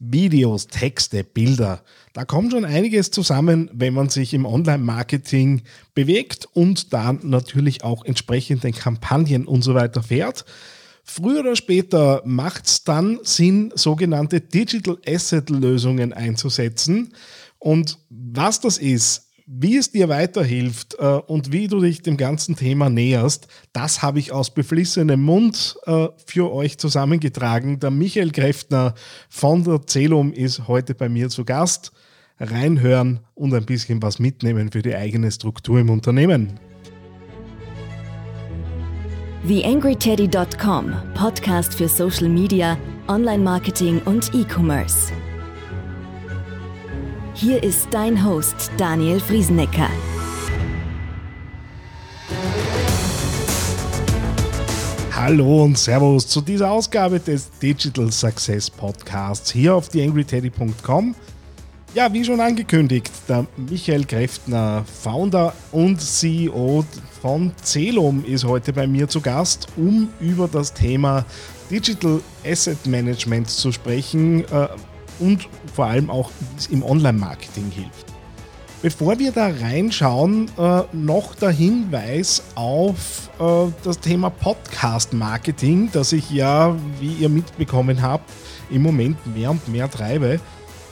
Videos, 0.00 0.66
Texte, 0.66 1.22
Bilder. 1.22 1.82
Da 2.14 2.24
kommt 2.24 2.52
schon 2.52 2.64
einiges 2.64 3.10
zusammen, 3.10 3.70
wenn 3.72 3.94
man 3.94 4.08
sich 4.08 4.32
im 4.34 4.46
Online-Marketing 4.46 5.62
bewegt 5.94 6.48
und 6.54 6.92
dann 6.92 7.20
natürlich 7.22 7.84
auch 7.84 8.04
entsprechende 8.04 8.72
Kampagnen 8.72 9.46
und 9.46 9.62
so 9.62 9.74
weiter 9.74 10.02
fährt. 10.02 10.46
Früher 11.04 11.40
oder 11.40 11.56
später 11.56 12.22
macht 12.24 12.66
es 12.66 12.84
dann 12.84 13.18
Sinn, 13.22 13.72
sogenannte 13.74 14.40
Digital 14.40 14.98
Asset 15.06 15.50
Lösungen 15.50 16.12
einzusetzen. 16.12 17.12
Und 17.58 17.98
was 18.08 18.60
das 18.60 18.78
ist, 18.78 19.29
wie 19.52 19.76
es 19.76 19.90
dir 19.90 20.08
weiterhilft 20.08 20.96
äh, 21.00 21.04
und 21.04 21.50
wie 21.50 21.66
du 21.66 21.80
dich 21.80 22.02
dem 22.02 22.16
ganzen 22.16 22.54
Thema 22.54 22.88
näherst, 22.88 23.48
das 23.72 24.00
habe 24.00 24.20
ich 24.20 24.30
aus 24.30 24.54
beflissenem 24.54 25.20
Mund 25.20 25.76
äh, 25.86 26.06
für 26.24 26.52
euch 26.52 26.78
zusammengetragen. 26.78 27.80
Der 27.80 27.90
Michael 27.90 28.30
Kräftner 28.30 28.94
von 29.28 29.64
der 29.64 29.84
Zelum 29.86 30.32
ist 30.32 30.68
heute 30.68 30.94
bei 30.94 31.08
mir 31.08 31.30
zu 31.30 31.44
Gast. 31.44 31.90
Reinhören 32.38 33.20
und 33.34 33.52
ein 33.52 33.66
bisschen 33.66 34.00
was 34.00 34.18
mitnehmen 34.18 34.70
für 34.70 34.82
die 34.82 34.94
eigene 34.94 35.30
Struktur 35.30 35.80
im 35.80 35.90
Unternehmen. 35.90 36.58
TheAngryTeddy.com, 39.46 40.94
Podcast 41.14 41.74
für 41.74 41.88
Social 41.88 42.28
Media, 42.28 42.78
Online-Marketing 43.08 44.00
und 44.04 44.32
E-Commerce. 44.32 45.12
Hier 47.40 47.62
ist 47.62 47.88
dein 47.90 48.22
Host 48.22 48.70
Daniel 48.76 49.18
Friesenecker. 49.18 49.88
Hallo 55.10 55.64
und 55.64 55.78
Servus 55.78 56.28
zu 56.28 56.42
dieser 56.42 56.70
Ausgabe 56.70 57.18
des 57.18 57.50
Digital 57.58 58.12
Success 58.12 58.68
Podcasts 58.68 59.50
hier 59.50 59.74
auf 59.74 59.88
theangryteddy.com. 59.88 61.14
Ja, 61.94 62.12
wie 62.12 62.22
schon 62.26 62.40
angekündigt, 62.40 63.10
der 63.26 63.46
Michael 63.56 64.04
Kräftner, 64.04 64.84
Founder 64.84 65.54
und 65.72 65.98
CEO 65.98 66.84
von 67.22 67.52
Celum, 67.64 68.22
ist 68.26 68.44
heute 68.44 68.74
bei 68.74 68.86
mir 68.86 69.08
zu 69.08 69.22
Gast, 69.22 69.66
um 69.78 70.10
über 70.20 70.46
das 70.46 70.74
Thema 70.74 71.24
Digital 71.70 72.20
Asset 72.44 72.84
Management 72.86 73.48
zu 73.48 73.72
sprechen. 73.72 74.44
Und 75.20 75.48
vor 75.74 75.86
allem 75.86 76.10
auch 76.10 76.30
im 76.70 76.82
Online-Marketing 76.82 77.70
hilft. 77.70 78.06
Bevor 78.82 79.18
wir 79.18 79.30
da 79.30 79.48
reinschauen, 79.48 80.50
äh, 80.56 80.82
noch 80.92 81.34
der 81.34 81.50
Hinweis 81.50 82.42
auf 82.54 83.28
äh, 83.38 83.70
das 83.84 84.00
Thema 84.00 84.30
Podcast-Marketing, 84.30 85.90
das 85.92 86.12
ich 86.12 86.30
ja, 86.30 86.74
wie 86.98 87.12
ihr 87.12 87.28
mitbekommen 87.28 88.00
habt, 88.00 88.30
im 88.70 88.80
Moment 88.80 89.18
mehr 89.36 89.50
und 89.50 89.68
mehr 89.68 89.90
treibe. 89.90 90.40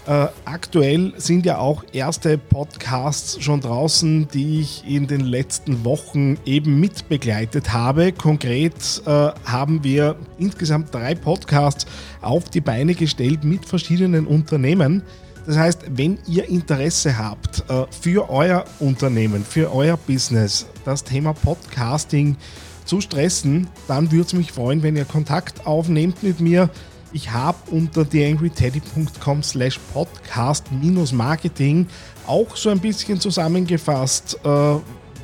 Äh, 0.09 0.28
aktuell 0.47 1.12
sind 1.19 1.45
ja 1.45 1.59
auch 1.59 1.84
erste 1.92 2.39
Podcasts 2.39 3.42
schon 3.42 3.61
draußen, 3.61 4.27
die 4.33 4.61
ich 4.61 4.89
in 4.89 5.06
den 5.06 5.20
letzten 5.20 5.84
Wochen 5.84 6.39
eben 6.47 6.81
mitbegleitet 6.81 7.75
habe. 7.75 8.12
Konkret 8.12 9.03
äh, 9.05 9.11
haben 9.45 9.84
wir 9.84 10.17
insgesamt 10.39 10.95
drei 10.95 11.14
Podcasts 11.14 11.86
auf 12.23 12.48
die 12.48 12.62
Beine 12.62 12.95
gestellt 12.95 13.45
mit 13.45 13.67
verschiedenen 13.67 14.27
Unternehmen. 14.27 15.03
Das 15.47 15.59
heißt, 15.59 15.83
wenn 15.91 16.19
ihr 16.27 16.48
Interesse 16.48 17.19
habt 17.19 17.69
äh, 17.69 17.84
für 18.01 18.31
euer 18.31 18.64
Unternehmen, 18.79 19.45
für 19.45 19.75
euer 19.75 19.98
Business, 19.98 20.64
das 20.86 21.05
Thema 21.05 21.34
Podcasting 21.34 22.39
zu 22.86 23.03
stressen, 23.03 23.69
dann 23.89 24.11
würde 24.11 24.25
es 24.25 24.33
mich 24.33 24.53
freuen, 24.53 24.83
wenn 24.83 24.97
ihr 24.97 25.05
Kontakt 25.05 25.67
aufnehmt 25.67 26.23
mit 26.23 26.41
mir. 26.41 26.70
Ich 27.12 27.31
habe 27.31 27.59
unter 27.70 28.09
theangryteddy.com 28.09 29.42
slash 29.42 29.78
podcast 29.92 30.70
minus 30.70 31.12
Marketing 31.12 31.87
auch 32.27 32.56
so 32.56 32.69
ein 32.69 32.81
bisschen 32.81 33.19
zusammengefasst, 33.19 34.39
äh, 34.45 34.75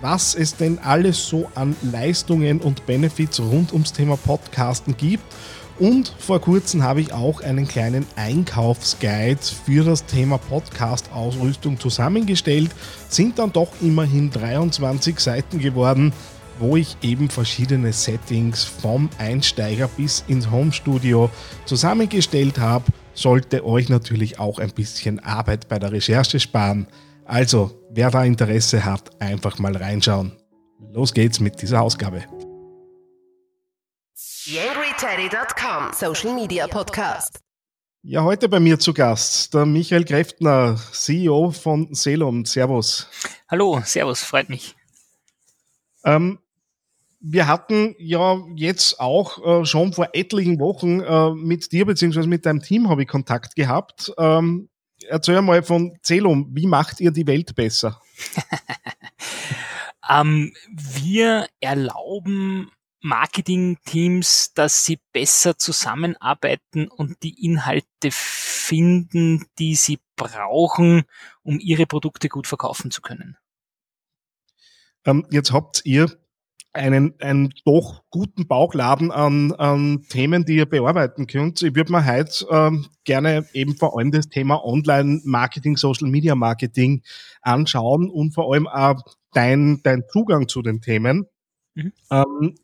was 0.00 0.34
es 0.34 0.56
denn 0.56 0.78
alles 0.78 1.28
so 1.28 1.50
an 1.54 1.76
Leistungen 1.82 2.60
und 2.60 2.86
Benefits 2.86 3.40
rund 3.40 3.72
ums 3.72 3.92
Thema 3.92 4.16
Podcasten 4.16 4.96
gibt 4.96 5.24
und 5.78 6.14
vor 6.18 6.40
kurzem 6.40 6.84
habe 6.84 7.00
ich 7.00 7.12
auch 7.12 7.40
einen 7.40 7.66
kleinen 7.66 8.06
Einkaufsguide 8.14 9.40
für 9.42 9.82
das 9.82 10.06
Thema 10.06 10.38
Podcast-Ausrüstung 10.38 11.80
zusammengestellt. 11.80 12.70
Sind 13.08 13.40
dann 13.40 13.52
doch 13.52 13.70
immerhin 13.80 14.30
23 14.30 15.18
Seiten 15.18 15.58
geworden, 15.58 16.12
wo 16.58 16.76
ich 16.76 16.96
eben 17.02 17.28
verschiedene 17.30 17.92
Settings 17.92 18.64
vom 18.64 19.10
Einsteiger 19.18 19.88
bis 19.88 20.24
ins 20.28 20.50
Homestudio 20.50 21.30
zusammengestellt 21.64 22.58
habe. 22.58 22.84
Sollte 23.14 23.64
euch 23.64 23.88
natürlich 23.88 24.38
auch 24.38 24.58
ein 24.58 24.72
bisschen 24.72 25.20
Arbeit 25.20 25.68
bei 25.68 25.78
der 25.78 25.92
Recherche 25.92 26.40
sparen. 26.40 26.86
Also, 27.24 27.80
wer 27.90 28.10
da 28.10 28.24
Interesse 28.24 28.84
hat, 28.84 29.20
einfach 29.20 29.58
mal 29.58 29.76
reinschauen. 29.76 30.32
Los 30.92 31.14
geht's 31.14 31.40
mit 31.40 31.62
dieser 31.62 31.82
Ausgabe. 31.82 32.24
YangryTeddy.com 34.44 35.92
Social 35.92 36.34
Media 36.34 36.66
Podcast. 36.66 37.40
Ja, 38.02 38.22
heute 38.22 38.50
bei 38.50 38.60
mir 38.60 38.78
zu 38.78 38.92
Gast 38.92 39.54
der 39.54 39.64
Michael 39.64 40.04
Kräftner, 40.04 40.78
CEO 40.92 41.50
von 41.52 41.94
Selum. 41.94 42.44
Servus. 42.44 43.08
Hallo, 43.48 43.80
Servus, 43.82 44.22
freut 44.22 44.50
mich. 44.50 44.76
Ähm, 46.04 46.38
wir 47.26 47.46
hatten 47.46 47.94
ja 47.98 48.38
jetzt 48.54 49.00
auch 49.00 49.62
äh, 49.62 49.64
schon 49.64 49.94
vor 49.94 50.08
etlichen 50.12 50.60
Wochen 50.60 51.00
äh, 51.00 51.30
mit 51.30 51.72
dir 51.72 51.86
bzw. 51.86 52.26
mit 52.26 52.44
deinem 52.44 52.60
Team 52.60 52.90
habe 52.90 53.02
ich 53.02 53.08
Kontakt 53.08 53.56
gehabt. 53.56 54.12
Ähm, 54.18 54.68
erzähl 55.08 55.40
mal 55.40 55.62
von 55.62 55.96
Zelum, 56.02 56.50
wie 56.52 56.66
macht 56.66 57.00
ihr 57.00 57.12
die 57.12 57.26
Welt 57.26 57.54
besser? 57.54 57.98
ähm, 60.10 60.52
wir 60.70 61.46
erlauben 61.60 62.70
Marketing-Teams, 63.00 64.52
dass 64.52 64.84
sie 64.84 65.00
besser 65.12 65.56
zusammenarbeiten 65.56 66.88
und 66.88 67.22
die 67.22 67.42
Inhalte 67.42 68.10
finden, 68.10 69.46
die 69.58 69.76
sie 69.76 69.98
brauchen, 70.16 71.04
um 71.42 71.58
ihre 71.58 71.86
Produkte 71.86 72.28
gut 72.28 72.46
verkaufen 72.46 72.90
zu 72.90 73.00
können. 73.00 73.38
Ähm, 75.06 75.26
jetzt 75.30 75.52
habt 75.52 75.82
ihr 75.84 76.18
einen, 76.74 77.14
einen 77.20 77.54
doch 77.64 78.02
guten 78.10 78.46
Bauchladen 78.46 79.10
an, 79.10 79.52
an 79.52 80.04
Themen, 80.08 80.44
die 80.44 80.56
ihr 80.56 80.66
bearbeiten 80.66 81.26
könnt. 81.26 81.62
Ich 81.62 81.74
würde 81.74 81.92
mir 81.92 82.04
heute 82.04 82.46
ähm, 82.50 82.86
gerne 83.04 83.46
eben 83.52 83.76
vor 83.76 83.96
allem 83.96 84.10
das 84.10 84.28
Thema 84.28 84.62
Online-Marketing, 84.64 85.76
Social-Media-Marketing 85.76 87.02
anschauen 87.42 88.10
und 88.10 88.32
vor 88.32 88.52
allem 88.52 88.66
auch 88.66 89.00
dein, 89.32 89.80
dein 89.82 90.02
Zugang 90.10 90.48
zu 90.48 90.62
den 90.62 90.80
Themen. 90.80 91.26
Mhm. 91.74 91.92
Ähm, 92.10 92.54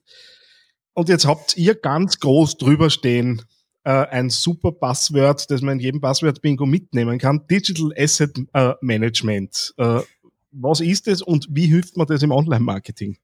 und 0.92 1.09
jetzt 1.09 1.27
habt 1.27 1.56
ihr 1.56 1.77
ganz 1.77 2.19
groß 2.19 2.59
drüber 2.59 2.91
stehen, 2.91 3.42
äh, 3.84 3.91
ein 3.91 4.28
super 4.28 4.72
Passwort, 4.72 5.50
das 5.50 5.62
man 5.62 5.75
in 5.75 5.81
jedem 5.81 6.00
Passwort-Bingo 6.00 6.66
mitnehmen 6.66 7.19
kann. 7.19 7.47
Digital 7.48 7.92
Asset 7.97 8.38
äh, 8.53 8.75
Management. 8.81 9.72
Äh, 9.78 10.00
was 10.53 10.81
ist 10.81 11.06
es 11.06 11.22
und 11.22 11.47
wie 11.50 11.66
hilft 11.66 11.97
man 11.97 12.09
das 12.09 12.22
im 12.22 12.32
Online-Marketing? 12.32 13.16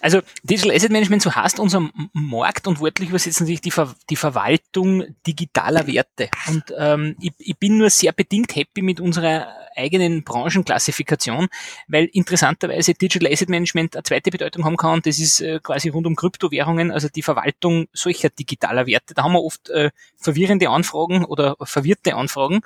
Also 0.00 0.20
Digital 0.42 0.74
Asset 0.74 0.90
Management, 0.92 1.22
so 1.22 1.34
heißt 1.34 1.58
unser 1.58 1.90
Markt 2.12 2.66
und 2.66 2.80
wörtlich 2.80 3.08
übersetzen 3.08 3.46
sich 3.46 3.60
die, 3.60 3.70
Ver 3.70 3.94
die 4.10 4.16
Verwaltung 4.16 5.04
digitaler 5.26 5.86
Werte. 5.86 6.28
Und 6.48 6.64
ähm, 6.76 7.16
ich, 7.20 7.32
ich 7.38 7.58
bin 7.58 7.78
nur 7.78 7.90
sehr 7.90 8.12
bedingt 8.12 8.54
happy 8.54 8.82
mit 8.82 9.00
unserer 9.00 9.48
eigenen 9.78 10.24
Branchenklassifikation, 10.24 11.48
weil 11.86 12.06
interessanterweise 12.12 12.94
Digital 12.94 13.32
Asset 13.32 13.48
Management 13.48 13.96
eine 13.96 14.02
zweite 14.02 14.30
Bedeutung 14.30 14.64
haben 14.64 14.76
kann. 14.76 15.00
Das 15.02 15.18
ist 15.18 15.40
äh, 15.40 15.60
quasi 15.62 15.88
rund 15.88 16.06
um 16.06 16.16
Kryptowährungen, 16.16 16.90
also 16.90 17.08
die 17.08 17.22
Verwaltung 17.22 17.86
solcher 17.92 18.28
digitaler 18.28 18.86
Werte. 18.86 19.14
Da 19.14 19.22
haben 19.22 19.32
wir 19.32 19.42
oft 19.42 19.70
äh, 19.70 19.90
verwirrende 20.16 20.68
Anfragen 20.68 21.24
oder 21.24 21.56
verwirrte 21.62 22.16
Anfragen. 22.16 22.60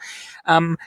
Ähm, 0.47 0.79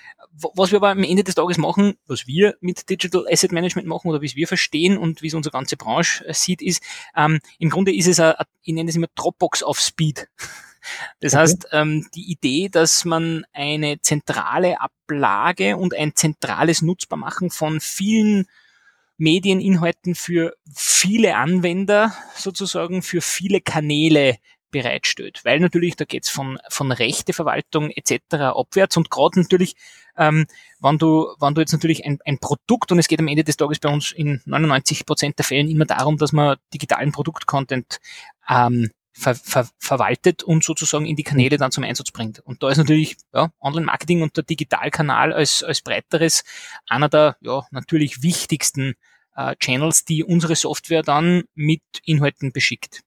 was 0.54 0.72
wir 0.72 0.78
aber 0.78 0.90
am 0.90 1.04
Ende 1.04 1.24
des 1.24 1.36
Tages 1.36 1.58
machen, 1.58 1.98
was 2.08 2.28
wir 2.28 2.56
mit 2.60 2.90
Digital 2.90 3.26
Asset 3.30 3.52
Management 3.52 3.88
machen 3.88 4.10
oder 4.10 4.22
wie 4.22 4.26
es 4.26 4.36
wir 4.36 4.48
verstehen 4.48 4.98
und 4.98 5.22
wie 5.22 5.28
es 5.28 5.34
unsere 5.34 5.54
ganze 5.54 5.78
Branche 5.78 6.26
äh, 6.28 6.34
sieht, 6.34 6.62
ist, 6.62 6.84
ähm, 7.16 7.40
im 7.60 7.70
Grunde 7.70 7.96
ist 7.96 8.08
es, 8.08 8.20
a, 8.20 8.46
ich 8.64 8.74
nenne 8.74 8.90
es 8.90 8.96
immer 8.96 9.08
Dropbox 9.16 9.64
auf 9.64 9.80
Speed. 9.80 10.28
Das 11.20 11.34
okay. 11.34 11.42
heißt, 11.42 11.68
ähm, 11.72 12.08
die 12.14 12.32
Idee, 12.32 12.70
dass 12.70 13.06
man 13.06 13.44
eine 13.54 14.02
zentrale 14.02 14.80
Ablage 14.80 15.78
und 15.78 15.96
ein 15.96 16.14
zentrales 16.14 16.84
Nutzbarmachen 16.84 17.50
von 17.50 17.80
vielen 17.80 18.46
Medieninhalten 19.18 20.14
für 20.14 20.56
viele 20.72 21.38
Anwender 21.38 22.14
sozusagen, 22.36 23.02
für 23.02 23.22
viele 23.22 23.62
Kanäle 23.62 24.38
bereitstellt. 24.75 25.39
Weil 25.45 25.62
natürlich, 25.62 25.95
da 25.95 26.04
geht's 26.04 26.30
von, 26.30 26.60
von 26.68 26.92
Rechteverwaltung 26.92 27.92
etc. 27.92 28.19
abwärts 28.33 28.98
und 28.98 29.10
gerade 29.10 29.39
natürlich, 29.39 29.75
ähm, 30.18 30.48
wenn 30.81 30.98
du, 30.98 31.33
wenn 31.39 31.56
du 31.56 31.62
jetzt 31.62 31.72
natürlich 31.72 32.06
ein, 32.06 32.19
ein 32.25 32.39
Produkt, 32.39 32.92
und 32.92 33.00
es 33.00 33.07
geht 33.07 33.19
am 33.19 33.30
Ende 33.30 33.45
des 33.45 33.56
Tages 33.56 33.80
bei 33.80 33.88
uns 33.88 34.12
in 34.12 34.42
99 34.45 35.06
Prozent 35.06 35.38
der 35.39 35.45
Fällen 35.45 35.69
immer 35.69 35.86
darum, 35.86 36.18
dass 36.18 36.33
man 36.33 36.57
digitalen 36.74 37.13
Produktcontent 37.13 38.01
ähm, 38.50 38.92
ver, 39.13 39.36
ver, 39.36 39.69
verwaltet 39.80 40.44
und 40.44 40.66
sozusagen 40.66 41.06
in 41.06 41.16
die 41.16 41.24
Kanäle 41.24 41.57
dann 41.57 41.72
zum 41.72 41.86
Einsatz 41.86 42.12
bringt. 42.12 42.39
Und 42.42 42.62
da 42.62 42.69
ist 42.69 42.77
natürlich 42.77 43.16
ja, 43.33 43.50
Online-Marketing 43.62 44.24
und 44.24 44.36
der 44.36 44.44
Digitalkanal 44.44 45.31
als, 45.31 45.63
als 45.63 45.81
breiteres 45.81 46.44
einer 46.86 47.07
der 47.07 47.38
ja, 47.39 47.66
natürlich 47.72 48.24
wichtigsten 48.24 48.95
äh, 49.38 49.56
Channels, 49.56 50.04
die 50.04 50.25
unsere 50.25 50.57
Software 50.57 51.01
dann 51.01 51.45
mit 51.54 51.81
Inhalten 52.04 52.51
beschickt. 52.51 53.05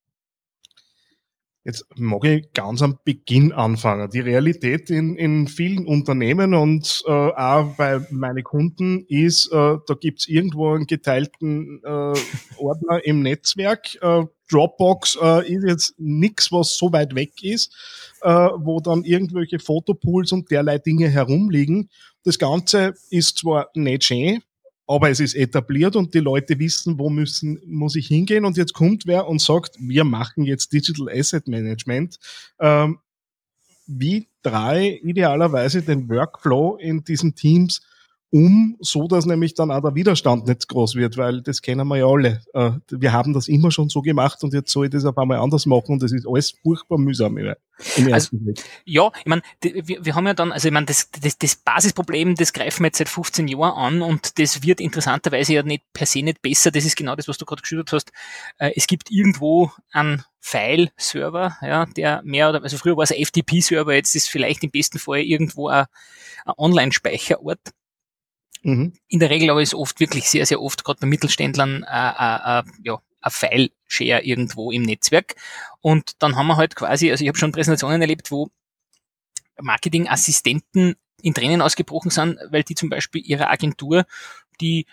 Jetzt 1.68 1.84
mag 1.96 2.24
ich 2.24 2.50
ganz 2.54 2.80
am 2.80 2.98
Beginn 3.04 3.52
anfangen. 3.52 4.08
Die 4.08 4.20
Realität 4.20 4.88
in, 4.88 5.16
in 5.16 5.46
vielen 5.48 5.86
Unternehmen 5.86 6.54
und 6.54 7.02
äh, 7.06 7.10
auch 7.10 7.74
bei 7.76 8.00
meinen 8.10 8.42
Kunden 8.42 9.04
ist, 9.06 9.52
äh, 9.52 9.76
da 9.86 9.94
gibt's 10.00 10.28
irgendwo 10.28 10.72
einen 10.72 10.86
geteilten 10.86 11.82
äh, 11.84 12.14
Ordner 12.56 13.00
im 13.04 13.20
Netzwerk. 13.20 13.98
Äh, 14.00 14.24
Dropbox 14.50 15.18
äh, 15.20 15.52
ist 15.52 15.62
jetzt 15.62 15.94
nichts, 15.98 16.50
was 16.50 16.74
so 16.74 16.90
weit 16.90 17.14
weg 17.14 17.34
ist, 17.42 17.76
äh, 18.22 18.30
wo 18.30 18.80
dann 18.80 19.04
irgendwelche 19.04 19.58
Fotopools 19.58 20.32
und 20.32 20.50
derlei 20.50 20.78
Dinge 20.78 21.10
herumliegen. 21.10 21.90
Das 22.24 22.38
Ganze 22.38 22.94
ist 23.10 23.36
zwar 23.36 23.68
nicht 23.74 24.04
schön, 24.04 24.40
aber 24.88 25.10
es 25.10 25.20
ist 25.20 25.34
etabliert 25.34 25.94
und 25.96 26.14
die 26.14 26.20
Leute 26.20 26.58
wissen, 26.58 26.98
wo 26.98 27.10
müssen, 27.10 27.60
muss 27.66 27.94
ich 27.94 28.08
hingehen 28.08 28.44
und 28.44 28.56
jetzt 28.56 28.72
kommt 28.72 29.06
wer 29.06 29.28
und 29.28 29.40
sagt, 29.40 29.76
wir 29.78 30.04
machen 30.04 30.44
jetzt 30.44 30.72
Digital 30.72 31.08
Asset 31.10 31.46
Management. 31.46 32.18
Ähm, 32.58 32.98
wie 33.86 34.28
drei 34.42 34.98
idealerweise 35.02 35.82
den 35.82 36.08
Workflow 36.08 36.76
in 36.76 37.04
diesen 37.04 37.34
Teams 37.34 37.82
um, 38.30 38.76
so 38.80 39.08
dass 39.08 39.24
nämlich 39.24 39.54
dann 39.54 39.70
auch 39.70 39.80
der 39.80 39.94
Widerstand 39.94 40.46
nicht 40.46 40.68
groß 40.68 40.96
wird, 40.96 41.16
weil 41.16 41.40
das 41.40 41.62
kennen 41.62 41.88
wir 41.88 41.96
ja 41.96 42.06
alle. 42.06 42.42
Äh, 42.52 42.72
wir 42.90 43.12
haben 43.12 43.32
das 43.32 43.48
immer 43.48 43.70
schon 43.70 43.88
so 43.88 44.02
gemacht 44.02 44.42
und 44.44 44.52
jetzt 44.52 44.70
soll 44.70 44.86
ich 44.86 44.90
das 44.90 45.06
auf 45.06 45.16
einmal 45.16 45.38
anders 45.38 45.64
machen 45.64 45.92
und 45.92 46.02
das 46.02 46.12
ist 46.12 46.26
alles 46.28 46.54
furchtbar 46.62 46.98
mühsam 46.98 47.38
im 47.38 47.54
also, 48.12 48.30
Blick. 48.32 48.62
Ja, 48.84 49.10
ich 49.18 49.26
meine, 49.26 49.42
wir, 49.62 50.04
wir 50.04 50.14
haben 50.14 50.26
ja 50.26 50.34
dann, 50.34 50.52
also 50.52 50.68
ich 50.68 50.74
meine, 50.74 50.86
das, 50.86 51.10
das, 51.10 51.38
das 51.38 51.56
Basisproblem, 51.56 52.34
das 52.34 52.52
greifen 52.52 52.82
wir 52.82 52.88
jetzt 52.88 52.98
seit 52.98 53.08
15 53.08 53.48
Jahren 53.48 53.72
an 53.72 54.02
und 54.02 54.38
das 54.38 54.62
wird 54.62 54.80
interessanterweise 54.80 55.54
ja 55.54 55.62
nicht 55.62 55.84
per 55.92 56.06
se 56.06 56.22
nicht 56.22 56.42
besser. 56.42 56.70
Das 56.70 56.84
ist 56.84 56.96
genau 56.96 57.16
das, 57.16 57.28
was 57.28 57.38
du 57.38 57.46
gerade 57.46 57.62
geschildert 57.62 57.92
hast. 57.92 58.10
Äh, 58.58 58.72
es 58.76 58.86
gibt 58.86 59.10
irgendwo 59.10 59.70
einen 59.92 60.24
File-Server, 60.40 61.56
ja, 61.62 61.86
der 61.86 62.22
mehr 62.24 62.48
oder, 62.50 62.62
also 62.62 62.76
früher 62.76 62.96
war 62.96 63.04
es 63.04 63.12
ein 63.12 63.24
FTP-Server, 63.24 63.94
jetzt 63.94 64.14
ist 64.14 64.28
vielleicht 64.28 64.64
im 64.64 64.70
besten 64.70 64.98
Fall 64.98 65.20
irgendwo 65.20 65.68
ein, 65.68 65.86
ein 66.44 66.54
Online-Speicherort 66.56 67.60
Mhm. 68.62 68.92
In 69.08 69.20
der 69.20 69.30
Regel 69.30 69.50
aber 69.50 69.62
ist 69.62 69.74
oft 69.74 70.00
wirklich 70.00 70.28
sehr, 70.28 70.46
sehr 70.46 70.60
oft, 70.60 70.84
gerade 70.84 71.00
bei 71.00 71.06
Mittelständlern, 71.06 71.84
äh, 71.84 72.08
äh, 72.08 72.58
äh, 72.60 72.62
ja, 72.82 73.00
ein 73.20 73.30
File-Share 73.30 74.22
irgendwo 74.22 74.70
im 74.70 74.82
Netzwerk. 74.82 75.36
Und 75.80 76.22
dann 76.22 76.36
haben 76.36 76.46
wir 76.46 76.56
halt 76.56 76.76
quasi, 76.76 77.10
also 77.10 77.22
ich 77.22 77.28
habe 77.28 77.38
schon 77.38 77.52
Präsentationen 77.52 78.00
erlebt, 78.00 78.30
wo 78.30 78.50
Marketingassistenten 79.60 80.96
in 81.22 81.34
Tränen 81.34 81.62
ausgebrochen 81.62 82.10
sind, 82.10 82.38
weil 82.50 82.62
die 82.62 82.74
zum 82.74 82.88
Beispiel 82.88 83.22
ihre 83.24 83.48
Agentur, 83.48 84.06
die 84.60 84.86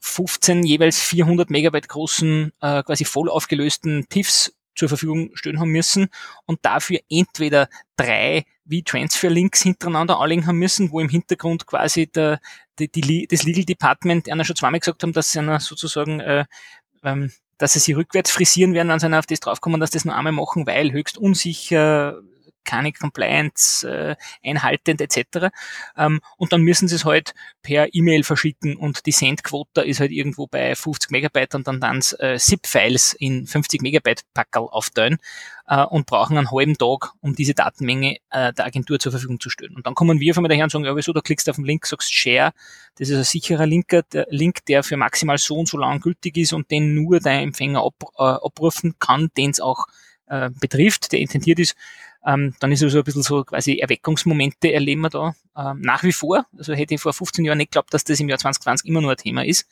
15 0.00 0.64
jeweils 0.64 1.00
400 1.00 1.50
Megabyte 1.50 1.88
großen, 1.88 2.52
äh, 2.60 2.82
quasi 2.82 3.04
voll 3.04 3.28
aufgelösten 3.28 4.08
TIFFs 4.08 4.52
zur 4.74 4.88
Verfügung 4.88 5.30
stellen 5.34 5.60
haben 5.60 5.70
müssen 5.70 6.08
und 6.46 6.60
dafür 6.62 7.00
entweder 7.10 7.68
drei 7.96 8.44
wie 8.64 8.82
Transfer-Links 8.82 9.62
hintereinander 9.62 10.18
anlegen 10.18 10.46
haben 10.46 10.58
müssen, 10.58 10.92
wo 10.92 11.00
im 11.00 11.08
Hintergrund 11.08 11.66
quasi 11.66 12.06
der, 12.06 12.40
die, 12.78 12.88
die, 12.88 13.26
das 13.26 13.42
Legal 13.42 13.64
Department 13.64 14.30
einer 14.30 14.44
schon 14.44 14.56
zweimal 14.56 14.80
gesagt 14.80 15.02
haben, 15.02 15.12
dass 15.12 15.32
sie 15.32 15.40
einer 15.40 15.60
sozusagen 15.60 16.20
äh, 16.20 16.44
ähm, 17.02 17.30
dass 17.60 17.74
sie 17.74 17.78
sie 17.78 17.92
rückwärts 17.92 18.30
frisieren 18.30 18.72
werden, 18.72 18.88
wenn 18.88 18.98
sie 18.98 19.18
auf 19.18 19.26
das 19.26 19.40
draufkommen, 19.40 19.80
dass 19.80 19.90
das 19.90 20.06
nur 20.06 20.16
einmal 20.16 20.32
machen, 20.32 20.66
weil 20.66 20.92
höchst 20.92 21.18
unsicher, 21.18 22.18
keine 22.64 22.92
Compliance 22.92 23.88
äh, 23.88 24.16
einhaltend 24.44 25.00
etc. 25.00 25.48
Ähm, 25.96 26.20
und 26.36 26.52
dann 26.52 26.62
müssen 26.62 26.88
sie 26.88 26.96
es 26.96 27.04
halt 27.04 27.34
per 27.62 27.94
E-Mail 27.94 28.22
verschicken 28.22 28.76
und 28.76 29.06
die 29.06 29.12
Sendquote 29.12 29.82
ist 29.82 30.00
halt 30.00 30.12
irgendwo 30.12 30.46
bei 30.46 30.74
50 30.74 31.10
Megabyte 31.10 31.54
und 31.54 31.66
dann 31.66 31.80
dann 31.80 32.02
äh, 32.18 32.38
ZIP-Files 32.38 33.14
in 33.14 33.46
50 33.46 33.82
Megabyte 33.82 34.22
Packerl 34.34 34.68
aufteilen 34.70 35.18
äh, 35.66 35.84
und 35.84 36.06
brauchen 36.06 36.36
einen 36.36 36.50
halben 36.50 36.76
Tag, 36.76 37.12
um 37.20 37.34
diese 37.34 37.54
Datenmenge 37.54 38.16
äh, 38.30 38.52
der 38.52 38.66
Agentur 38.66 38.98
zur 38.98 39.12
Verfügung 39.12 39.40
zu 39.40 39.50
stellen. 39.50 39.76
Und 39.76 39.86
dann 39.86 39.94
kommen 39.94 40.20
wir 40.20 40.34
von 40.34 40.42
mir 40.42 40.48
daher 40.48 40.64
und 40.64 40.70
sagen, 40.70 40.84
ja 40.84 40.96
wieso, 40.96 41.12
da 41.12 41.20
klickst 41.20 41.46
du 41.46 41.50
auf 41.50 41.56
den 41.56 41.64
Link, 41.64 41.86
sagst 41.86 42.12
Share, 42.12 42.52
das 42.96 43.08
ist 43.08 43.16
ein 43.16 43.24
sicherer 43.24 43.66
Linker, 43.66 44.02
der 44.02 44.26
Link, 44.30 44.64
der 44.66 44.82
für 44.82 44.96
maximal 44.96 45.38
so 45.38 45.56
und 45.56 45.68
so 45.68 45.78
lang 45.78 46.00
gültig 46.00 46.36
ist 46.36 46.52
und 46.52 46.70
den 46.70 46.94
nur 46.94 47.20
dein 47.20 47.44
Empfänger 47.44 47.84
ab, 47.84 47.94
äh, 48.18 48.22
abrufen 48.22 48.96
kann, 48.98 49.30
den 49.36 49.50
es 49.50 49.60
auch 49.60 49.86
äh, 50.26 50.50
betrifft, 50.60 51.12
der 51.12 51.20
intendiert 51.20 51.58
ist 51.58 51.76
ähm, 52.26 52.54
dann 52.60 52.72
ist 52.72 52.82
es 52.82 52.92
so 52.92 52.98
ein 52.98 53.04
bisschen 53.04 53.22
so 53.22 53.44
quasi 53.44 53.78
Erweckungsmomente 53.78 54.72
erleben 54.72 55.00
wir 55.02 55.10
da 55.10 55.34
ähm, 55.56 55.80
nach 55.80 56.02
wie 56.02 56.12
vor. 56.12 56.46
Also 56.56 56.74
hätte 56.74 56.94
ich 56.94 57.00
vor 57.00 57.12
15 57.12 57.44
Jahren 57.44 57.58
nicht 57.58 57.70
geglaubt, 57.70 57.94
dass 57.94 58.04
das 58.04 58.20
im 58.20 58.28
Jahr 58.28 58.38
2020 58.38 58.88
immer 58.88 59.00
nur 59.00 59.12
ein 59.12 59.16
Thema 59.16 59.44
ist. 59.44 59.66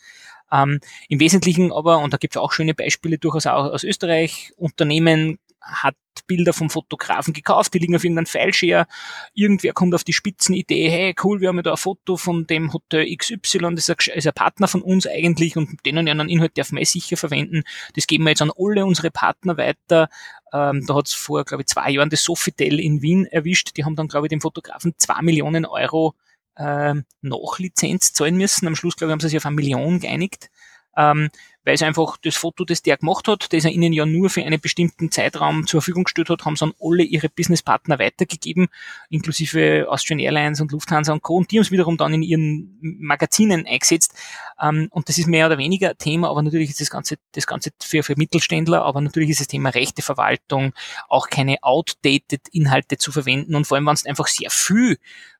Ähm, 0.50 0.80
Im 1.08 1.20
Wesentlichen 1.20 1.72
aber, 1.72 1.98
und 1.98 2.12
da 2.12 2.16
gibt 2.16 2.34
es 2.34 2.40
auch 2.40 2.52
schöne 2.52 2.74
Beispiele 2.74 3.18
durchaus 3.18 3.46
auch 3.46 3.66
aus 3.66 3.84
Österreich, 3.84 4.52
Unternehmen 4.56 5.38
hat 5.68 5.96
Bilder 6.26 6.52
vom 6.52 6.70
Fotografen 6.70 7.32
gekauft, 7.32 7.74
die 7.74 7.78
liegen 7.78 7.96
auf 7.96 8.04
irgendeinem 8.04 8.26
Fileshare. 8.26 8.86
Irgendwer 9.34 9.72
kommt 9.72 9.94
auf 9.94 10.04
die 10.04 10.12
Spitzenidee, 10.12 10.88
hey 10.88 11.14
cool, 11.22 11.40
wir 11.40 11.48
haben 11.48 11.56
ja 11.56 11.62
da 11.62 11.70
ein 11.72 11.76
Foto 11.76 12.16
von 12.16 12.46
dem 12.46 12.72
Hotel 12.72 13.06
XY, 13.16 13.74
das 13.74 13.88
ist 13.88 13.90
ein, 13.90 14.18
ist 14.18 14.26
ein 14.26 14.32
Partner 14.34 14.68
von 14.68 14.82
uns 14.82 15.06
eigentlich 15.06 15.56
und 15.56 15.84
den 15.86 15.98
und 15.98 16.08
einen 16.08 16.28
Inhalt 16.28 16.56
darf 16.56 16.72
man 16.72 16.84
sicher 16.84 17.16
verwenden. 17.16 17.62
Das 17.94 18.06
geben 18.06 18.24
wir 18.24 18.30
jetzt 18.30 18.42
an 18.42 18.52
alle 18.56 18.84
unsere 18.84 19.10
Partner 19.10 19.56
weiter. 19.56 20.08
Ähm, 20.52 20.84
da 20.86 20.94
hat 20.94 21.08
es 21.08 21.14
vor, 21.14 21.44
glaube 21.44 21.62
ich, 21.62 21.68
zwei 21.68 21.90
Jahren 21.90 22.10
das 22.10 22.22
Sofitel 22.22 22.78
in 22.78 23.02
Wien 23.02 23.26
erwischt. 23.26 23.76
Die 23.76 23.84
haben 23.84 23.96
dann, 23.96 24.08
glaube 24.08 24.26
ich, 24.26 24.30
dem 24.30 24.40
Fotografen 24.40 24.94
zwei 24.98 25.22
Millionen 25.22 25.66
Euro 25.66 26.14
ähm, 26.56 27.04
Nachlizenz 27.22 28.12
zahlen 28.12 28.36
müssen. 28.36 28.66
Am 28.66 28.76
Schluss, 28.76 28.96
glaube 28.96 29.10
ich, 29.10 29.12
haben 29.12 29.20
sie 29.20 29.28
sich 29.28 29.38
auf 29.38 29.46
eine 29.46 29.56
Million 29.56 30.00
geeinigt 30.00 30.50
ähm, 30.98 31.30
weil 31.68 31.74
es 31.74 31.82
einfach 31.82 32.16
das 32.16 32.34
Foto, 32.34 32.64
das 32.64 32.80
der 32.80 32.96
gemacht 32.96 33.28
hat, 33.28 33.52
das 33.52 33.66
er 33.66 33.70
ihnen 33.70 33.92
ja 33.92 34.06
nur 34.06 34.30
für 34.30 34.42
einen 34.42 34.58
bestimmten 34.58 35.10
Zeitraum 35.10 35.66
zur 35.66 35.82
Verfügung 35.82 36.04
gestellt 36.04 36.30
hat, 36.30 36.46
haben 36.46 36.56
sie 36.56 36.64
an 36.64 36.72
alle 36.80 37.02
ihre 37.02 37.28
Businesspartner 37.28 37.98
weitergegeben, 37.98 38.68
inklusive 39.10 39.86
Austrian 39.86 40.18
Airlines 40.18 40.62
und 40.62 40.72
Lufthansa 40.72 41.12
und 41.12 41.22
Co. 41.22 41.36
Und 41.36 41.50
die 41.50 41.58
haben 41.58 41.64
es 41.64 41.70
wiederum 41.70 41.98
dann 41.98 42.14
in 42.14 42.22
ihren 42.22 42.78
Magazinen 42.80 43.66
eingesetzt. 43.66 44.14
Ähm, 44.58 44.88
und 44.92 45.10
das 45.10 45.18
ist 45.18 45.26
mehr 45.26 45.44
oder 45.44 45.58
weniger 45.58 45.90
ein 45.90 45.98
Thema, 45.98 46.30
aber 46.30 46.40
natürlich 46.40 46.70
ist 46.70 46.80
das 46.80 46.88
Ganze, 46.88 47.16
das 47.32 47.46
Ganze 47.46 47.70
für, 47.82 48.02
für 48.02 48.14
Mittelständler, 48.16 48.82
aber 48.82 49.02
natürlich 49.02 49.28
ist 49.28 49.40
das 49.40 49.48
Thema 49.48 49.68
Rechteverwaltung, 49.68 50.72
auch 51.10 51.28
keine 51.28 51.62
outdated 51.62 52.48
Inhalte 52.50 52.96
zu 52.96 53.12
verwenden 53.12 53.54
und 53.54 53.66
vor 53.66 53.76
allem, 53.76 53.84
wenn 53.84 53.92
es 53.92 54.06
einfach 54.06 54.28
sehr 54.28 54.48
viel 54.48 54.96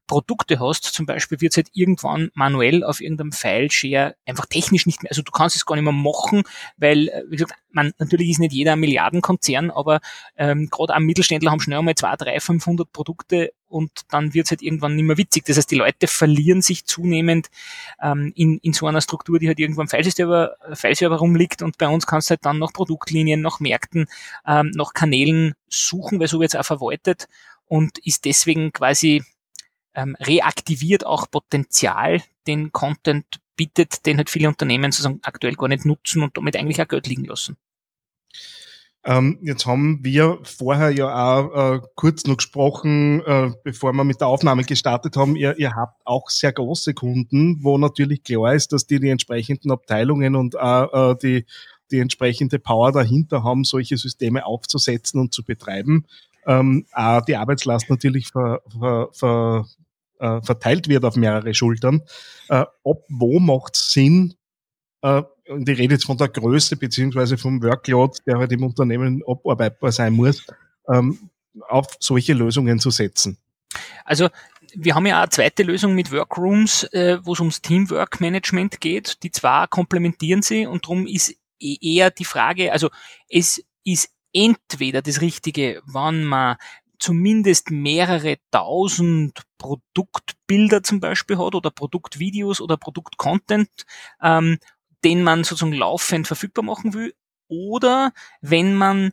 Produkte 0.08 0.58
hast, 0.58 0.84
zum 0.84 1.06
Beispiel 1.06 1.41
wird 1.41 1.53
es 1.53 1.58
halt 1.58 1.69
irgendwann 1.74 2.31
manuell 2.34 2.82
auf 2.82 3.00
irgendeinem 3.00 3.31
File-Share 3.31 4.17
einfach 4.27 4.46
technisch 4.46 4.86
nicht 4.86 5.03
mehr, 5.03 5.12
also 5.12 5.22
du 5.22 5.31
kannst 5.31 5.55
es 5.55 5.65
gar 5.65 5.77
nicht 5.77 5.84
mehr 5.84 5.93
machen, 5.93 6.43
weil, 6.77 7.08
äh, 7.08 7.22
wie 7.29 7.36
gesagt, 7.36 7.55
man, 7.70 7.93
natürlich 7.98 8.31
ist 8.31 8.41
nicht 8.41 8.53
jeder 8.53 8.72
ein 8.72 8.81
Milliardenkonzern, 8.81 9.70
aber 9.70 10.00
ähm, 10.36 10.69
gerade 10.70 10.94
am 10.94 11.05
Mittelständler 11.05 11.53
haben 11.53 11.60
schnell 11.60 11.79
einmal 11.79 11.94
zwei, 11.94 12.17
drei, 12.17 12.41
500 12.41 12.91
Produkte 12.91 13.53
und 13.69 13.91
dann 14.10 14.34
wird 14.34 14.46
es 14.46 14.50
halt 14.50 14.62
irgendwann 14.62 14.96
nicht 14.96 15.05
mehr 15.05 15.19
witzig. 15.19 15.44
Das 15.44 15.58
heißt, 15.58 15.70
die 15.70 15.77
Leute 15.77 16.06
verlieren 16.06 16.62
sich 16.62 16.86
zunehmend 16.86 17.50
ähm, 18.03 18.32
in, 18.34 18.58
in 18.58 18.72
so 18.72 18.86
einer 18.86 19.03
Struktur, 19.03 19.38
die 19.38 19.46
halt 19.46 19.58
irgendwo 19.58 19.82
im 19.82 19.88
File-Server 19.88 20.56
File 20.72 21.06
rumliegt 21.12 21.62
und 21.62 21.79
bei 21.79 21.88
uns 21.88 22.06
kannst 22.06 22.31
du 22.31 22.32
halt 22.32 22.44
dann 22.44 22.58
nach 22.58 22.72
Produktlinien, 22.72 23.41
nach 23.43 23.60
Märkten, 23.60 24.06
ähm, 24.46 24.72
nach 24.74 24.94
Kanälen 24.94 25.55
suchen, 25.69 26.19
weil 26.19 26.29
so 26.29 26.41
wird 26.41 26.55
es 26.55 26.58
auch 26.58 26.65
verwaltet 26.65 27.29
und 27.67 27.98
ist 27.98 28.24
deswegen 28.24 28.72
quasi 28.72 29.22
ähm, 29.98 30.17
reaktiviert 30.20 31.05
auch 31.05 31.31
Potenzial, 31.31 32.22
den 32.46 32.70
Content 32.72 33.26
bietet, 33.56 34.06
den 34.06 34.17
halt 34.17 34.31
viele 34.31 34.48
Unternehmen 34.48 34.93
sozusagen 34.93 35.19
aktuell 35.22 35.55
gar 35.55 35.69
nicht 35.69 35.84
nutzen 35.84 36.22
und 36.22 36.36
damit 36.36 36.56
eigentlich 36.56 36.81
auch 36.81 36.88
Geld 36.88 37.08
liegen 37.08 37.24
lassen. 37.24 37.56
Ähm, 39.05 39.38
jetzt 39.43 39.67
haben 39.67 40.00
wir 40.02 40.38
vorher 40.43 40.90
ja 40.90 41.08
auch 41.08 41.74
äh, 41.74 41.81
kurz 41.94 42.26
noch 42.26 42.36
gesprochen, 42.36 43.22
äh, 43.24 43.50
bevor 43.64 43.93
wir 43.93 44.05
mit 44.05 44.20
der 44.20 44.28
Aufnahme 44.28 44.64
gestartet 44.64 45.17
haben. 45.17 45.34
Ihr, 45.34 45.58
ihr 45.58 45.74
habt 45.74 46.00
auch 46.05 46.31
sehr 46.31 46.52
große 46.52 46.94
Kunden, 46.94 47.62
wo 47.62 47.78
natürlich 47.78 48.22
klar 48.22 48.55
ist, 48.55 48.72
dass 48.72 48.86
die 48.86 49.00
die 49.00 49.08
entsprechenden 49.08 49.70
Abteilungen 49.70 50.36
und 50.36 50.58
auch 50.58 51.12
äh, 51.12 51.17
die, 51.22 51.46
die 51.90 52.00
entsprechende 52.00 52.58
Power 52.58 52.93
dahinter 52.93 53.43
haben, 53.44 53.64
solche 53.64 53.96
Systeme 53.96 54.44
aufzusetzen 54.44 55.20
und 55.20 55.32
zu 55.32 55.43
betreiben. 55.43 56.05
Ähm, 56.46 56.86
auch 56.93 57.22
die 57.22 57.36
Arbeitslast 57.36 57.90
natürlich 57.90 58.28
ver, 58.28 58.62
ver, 58.78 59.08
ver, 59.12 59.67
äh, 60.19 60.41
verteilt 60.43 60.89
wird 60.89 61.05
auf 61.05 61.17
mehrere 61.17 61.55
Schultern. 61.55 62.03
Äh, 62.48 62.65
ob 62.82 63.05
wo 63.08 63.39
macht 63.39 63.77
Sinn, 63.77 64.34
äh, 65.03 65.22
und 65.48 65.69
ich 65.69 65.79
rede 65.79 65.94
jetzt 65.94 66.05
von 66.05 66.19
der 66.19 66.29
Größe 66.29 66.77
beziehungsweise 66.77 67.39
vom 67.39 67.63
Workload, 67.63 68.19
der 68.27 68.39
halt 68.39 68.53
im 68.53 68.65
Unternehmen 68.65 69.22
abarbeitbar 69.27 69.93
sein 69.93 70.13
muss, 70.13 70.46
ähm, 70.93 71.31
auf 71.69 71.87
solche 72.01 72.34
Lösungen 72.34 72.79
zu 72.79 72.91
setzen? 72.91 73.39
Also 74.05 74.29
wir 74.75 74.94
haben 74.94 75.06
ja 75.06 75.20
eine 75.20 75.31
zweite 75.31 75.63
Lösung 75.63 75.94
mit 75.94 76.13
Workrooms, 76.13 76.84
äh, 76.93 77.19
wo 77.22 77.32
es 77.32 77.41
ums 77.41 77.63
Teamwork 77.63 78.20
Management 78.20 78.81
geht. 78.81 79.22
Die 79.22 79.31
zwei 79.31 79.67
komplementieren 79.69 80.43
sie 80.43 80.67
und 80.67 80.84
darum 80.84 81.06
ist 81.06 81.34
e-, 81.60 81.79
eher 81.81 82.10
die 82.10 82.25
Frage, 82.25 82.72
also 82.72 82.91
es 83.29 83.63
ist 83.84 84.10
entweder 84.32 85.03
das 85.03 85.20
Richtige, 85.20 85.81
wann 85.87 86.25
man 86.25 86.56
zumindest 86.98 87.70
mehrere 87.70 88.38
tausend 88.50 89.43
Produktbilder 89.58 90.82
zum 90.82 91.00
Beispiel 91.00 91.38
hat 91.38 91.55
oder 91.55 91.70
Produktvideos 91.70 92.60
oder 92.60 92.76
Produktcontent, 92.76 93.70
ähm, 94.22 94.58
den 95.05 95.22
man 95.22 95.44
sozusagen 95.44 95.72
laufend 95.72 96.26
verfügbar 96.26 96.64
machen 96.64 96.94
will. 96.94 97.14
Oder 97.48 98.12
wenn 98.40 98.74
man 98.74 99.12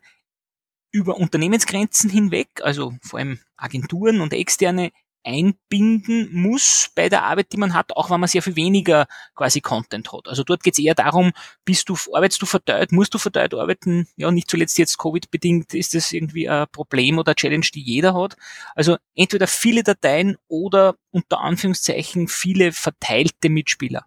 über 0.90 1.16
Unternehmensgrenzen 1.16 2.10
hinweg, 2.10 2.48
also 2.62 2.94
vor 3.02 3.18
allem 3.18 3.38
Agenturen 3.56 4.20
und 4.20 4.32
externe 4.32 4.92
einbinden 5.26 6.28
muss 6.32 6.90
bei 6.94 7.08
der 7.08 7.24
Arbeit, 7.24 7.52
die 7.52 7.56
man 7.56 7.74
hat, 7.74 7.96
auch 7.96 8.10
wenn 8.10 8.20
man 8.20 8.28
sehr 8.28 8.42
viel 8.42 8.54
weniger 8.54 9.08
quasi 9.34 9.60
Content 9.60 10.12
hat. 10.12 10.28
Also 10.28 10.44
dort 10.44 10.62
geht 10.62 10.74
es 10.74 10.78
eher 10.78 10.94
darum, 10.94 11.32
bist 11.64 11.88
du, 11.88 11.96
arbeitest 12.12 12.40
du 12.40 12.46
verteilt, 12.46 12.92
musst 12.92 13.12
du 13.12 13.18
verteilt 13.18 13.52
arbeiten? 13.52 14.06
Ja, 14.16 14.30
nicht 14.30 14.48
zuletzt 14.48 14.78
jetzt 14.78 14.98
Covid-bedingt 14.98 15.74
ist 15.74 15.94
das 15.94 16.12
irgendwie 16.12 16.48
ein 16.48 16.66
Problem 16.70 17.18
oder 17.18 17.34
Challenge, 17.34 17.66
die 17.74 17.82
jeder 17.82 18.14
hat. 18.14 18.36
Also 18.74 18.96
entweder 19.16 19.48
viele 19.48 19.82
Dateien 19.82 20.36
oder 20.46 20.94
unter 21.10 21.40
Anführungszeichen 21.40 22.28
viele 22.28 22.72
verteilte 22.72 23.48
Mitspieler. 23.48 24.06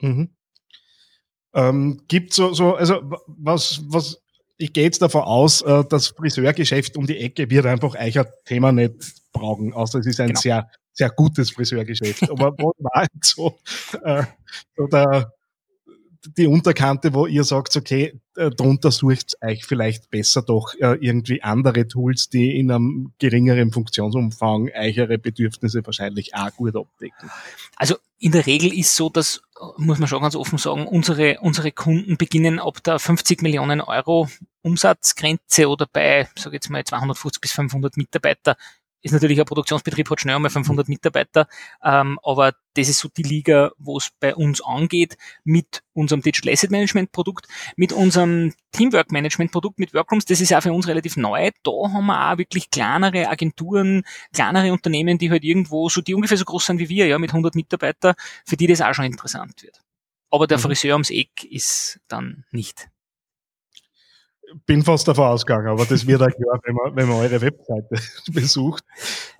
Mhm. 0.00 0.30
Ähm, 1.54 2.02
gibt 2.08 2.32
so, 2.32 2.52
so, 2.54 2.74
also 2.74 3.02
was, 3.26 3.82
was 3.84 4.21
ich 4.62 4.72
gehe 4.72 4.84
jetzt 4.84 5.02
davon 5.02 5.22
aus, 5.22 5.62
äh, 5.62 5.84
das 5.88 6.08
Friseurgeschäft 6.08 6.96
um 6.96 7.06
die 7.06 7.18
Ecke 7.18 7.50
wird 7.50 7.66
einfach 7.66 7.96
euch 7.96 8.18
ein 8.18 8.26
Thema 8.44 8.70
nicht 8.70 8.94
brauchen, 9.32 9.72
außer 9.72 9.98
es 9.98 10.06
ist 10.06 10.20
ein 10.20 10.28
genau. 10.28 10.40
sehr, 10.40 10.70
sehr 10.92 11.10
gutes 11.10 11.50
Friseurgeschäft. 11.50 12.30
Aber 12.30 12.52
was 12.58 12.74
war 12.78 13.06
jetzt 13.12 13.34
so, 13.34 13.58
äh, 14.04 14.22
so 14.76 14.86
der, 14.86 15.32
die 16.36 16.46
Unterkante, 16.46 17.14
wo 17.14 17.26
ihr 17.26 17.44
sagt, 17.44 17.76
okay, 17.76 18.20
äh, 18.36 18.50
drunter 18.50 18.90
sucht 18.90 19.36
euch 19.42 19.64
vielleicht 19.64 20.10
besser 20.10 20.42
doch 20.42 20.74
äh, 20.74 20.96
irgendwie 21.00 21.42
andere 21.42 21.86
Tools, 21.86 22.28
die 22.28 22.58
in 22.58 22.70
einem 22.70 23.12
geringeren 23.18 23.72
Funktionsumfang 23.72 24.70
eure 24.74 25.18
Bedürfnisse 25.18 25.84
wahrscheinlich 25.84 26.34
auch 26.34 26.50
gut 26.52 26.76
abdecken? 26.76 27.30
Also 27.76 27.96
in 28.18 28.32
der 28.32 28.46
Regel 28.46 28.72
ist 28.72 28.94
so, 28.94 29.08
dass, 29.08 29.42
muss 29.76 29.98
man 29.98 30.08
schon 30.08 30.22
ganz 30.22 30.36
offen 30.36 30.58
sagen, 30.58 30.86
unsere, 30.86 31.38
unsere 31.40 31.72
Kunden 31.72 32.16
beginnen 32.16 32.58
ab 32.58 32.82
der 32.84 32.98
50 32.98 33.42
Millionen 33.42 33.80
Euro 33.80 34.28
Umsatzgrenze 34.62 35.68
oder 35.68 35.86
bei, 35.92 36.28
sage 36.36 36.56
jetzt 36.56 36.70
mal, 36.70 36.84
250 36.84 37.40
bis 37.40 37.52
500 37.52 37.96
Mitarbeiter 37.96 38.56
ist 39.02 39.12
natürlich 39.12 39.38
ein 39.38 39.46
Produktionsbetrieb, 39.46 40.08
hat 40.08 40.20
schnell 40.20 40.36
einmal 40.36 40.50
500 40.50 40.88
Mitarbeiter, 40.88 41.48
ähm, 41.84 42.18
aber 42.22 42.54
das 42.74 42.88
ist 42.88 43.00
so 43.00 43.08
die 43.08 43.22
Liga, 43.22 43.72
wo 43.78 43.98
es 43.98 44.10
bei 44.18 44.34
uns 44.34 44.62
angeht 44.62 45.16
mit 45.44 45.82
unserem 45.92 46.22
Digital 46.22 46.52
Asset 46.52 46.70
Management 46.70 47.12
Produkt, 47.12 47.46
mit 47.76 47.92
unserem 47.92 48.54
Teamwork 48.70 49.12
Management 49.12 49.52
Produkt, 49.52 49.78
mit 49.78 49.92
Workrooms, 49.92 50.24
das 50.24 50.40
ist 50.40 50.54
auch 50.54 50.62
für 50.62 50.72
uns 50.72 50.88
relativ 50.88 51.16
neu. 51.16 51.50
Da 51.62 51.70
haben 51.70 52.06
wir 52.06 52.32
auch 52.32 52.38
wirklich 52.38 52.70
kleinere 52.70 53.28
Agenturen, 53.28 54.04
kleinere 54.32 54.72
Unternehmen, 54.72 55.18
die 55.18 55.30
halt 55.30 55.44
irgendwo 55.44 55.88
so, 55.88 56.00
die 56.00 56.14
ungefähr 56.14 56.38
so 56.38 56.44
groß 56.44 56.64
sind 56.64 56.78
wie 56.78 56.88
wir, 56.88 57.06
ja, 57.06 57.18
mit 57.18 57.30
100 57.30 57.54
Mitarbeiter, 57.54 58.14
für 58.46 58.56
die 58.56 58.66
das 58.66 58.80
auch 58.80 58.94
schon 58.94 59.04
interessant 59.04 59.62
wird. 59.62 59.80
Aber 60.30 60.46
der 60.46 60.58
mhm. 60.58 60.62
Friseur 60.62 60.94
ums 60.94 61.10
Eck 61.10 61.44
ist 61.44 62.00
dann 62.08 62.44
nicht 62.52 62.88
bin 64.66 64.82
fast 64.82 65.08
davon 65.08 65.24
ausgegangen, 65.24 65.68
aber 65.68 65.84
das 65.84 66.06
wird 66.06 66.22
auch 66.22 66.30
klar, 66.30 66.60
wenn 66.64 66.74
man, 66.74 66.96
wenn 66.96 67.08
man 67.08 67.18
eure 67.18 67.40
Webseite 67.40 67.96
besucht. 68.32 68.84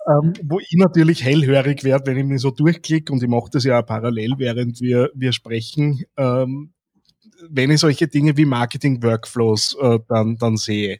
Ähm, 0.07 0.33
wo 0.43 0.59
ich 0.59 0.73
natürlich 0.73 1.23
hellhörig 1.23 1.83
werde, 1.83 2.07
wenn 2.07 2.17
ich 2.17 2.25
mich 2.25 2.41
so 2.41 2.51
durchklicke 2.51 3.11
und 3.11 3.23
ich 3.23 3.29
mache 3.29 3.49
das 3.51 3.63
ja 3.63 3.79
auch 3.79 3.85
parallel, 3.85 4.33
während 4.37 4.81
wir, 4.81 5.11
wir 5.13 5.31
sprechen, 5.31 6.03
ähm, 6.17 6.73
wenn 7.49 7.71
ich 7.71 7.79
solche 7.79 8.07
Dinge 8.07 8.37
wie 8.37 8.45
Marketing-Workflows 8.45 9.77
äh, 9.81 9.99
dann, 10.07 10.37
dann 10.37 10.57
sehe. 10.57 10.99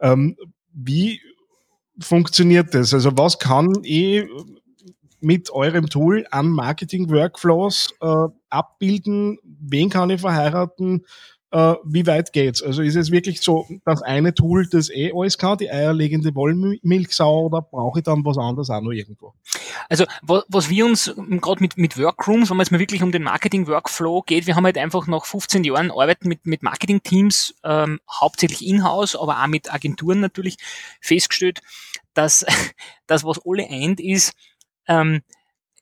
Ähm, 0.00 0.36
wie 0.72 1.20
funktioniert 2.00 2.74
das? 2.74 2.94
Also 2.94 3.16
was 3.16 3.38
kann 3.38 3.72
ich 3.82 4.24
mit 5.20 5.50
eurem 5.50 5.88
Tool 5.88 6.26
an 6.30 6.48
Marketing-Workflows 6.48 7.94
äh, 8.00 8.28
abbilden? 8.50 9.38
Wen 9.42 9.90
kann 9.90 10.10
ich 10.10 10.20
verheiraten? 10.20 11.04
Äh, 11.50 11.74
wie 11.84 12.06
weit 12.06 12.32
geht's? 12.32 12.62
Also 12.62 12.82
ist 12.82 12.96
es 12.96 13.10
wirklich 13.10 13.40
so 13.40 13.66
das 13.84 14.02
eine 14.02 14.34
Tool, 14.34 14.68
das 14.68 14.90
eh 14.90 15.12
alles 15.14 15.38
kann, 15.38 15.56
die 15.56 15.70
eierlegende 15.70 16.34
Wollmilchsau, 16.34 17.46
oder 17.46 17.62
brauche 17.62 18.00
ich 18.00 18.04
dann 18.04 18.24
was 18.24 18.36
anderes 18.36 18.68
auch 18.68 18.82
noch 18.82 18.90
irgendwo? 18.90 19.32
Also 19.88 20.04
was 20.48 20.68
wir 20.68 20.84
uns 20.84 21.14
gerade 21.16 21.62
mit, 21.62 21.78
mit 21.78 21.96
Workrooms, 21.96 22.50
wenn 22.50 22.60
es 22.60 22.70
mal 22.70 22.80
wirklich 22.80 23.02
um 23.02 23.12
den 23.12 23.22
Marketing-Workflow 23.22 24.22
geht, 24.22 24.46
wir 24.46 24.56
haben 24.56 24.64
halt 24.64 24.76
einfach 24.76 25.06
nach 25.06 25.24
15 25.24 25.64
Jahren 25.64 25.90
Arbeiten 25.90 26.28
mit, 26.28 26.44
mit 26.44 26.62
Marketing-Teams, 26.62 27.54
ähm, 27.64 28.00
hauptsächlich 28.10 28.66
in-house, 28.66 29.16
aber 29.16 29.42
auch 29.42 29.46
mit 29.46 29.72
Agenturen 29.72 30.20
natürlich, 30.20 30.56
festgestellt, 31.00 31.62
dass 32.12 32.44
das, 33.06 33.24
was 33.24 33.40
alle 33.46 33.66
eint, 33.70 34.00
ist, 34.00 34.34
ähm, 34.86 35.22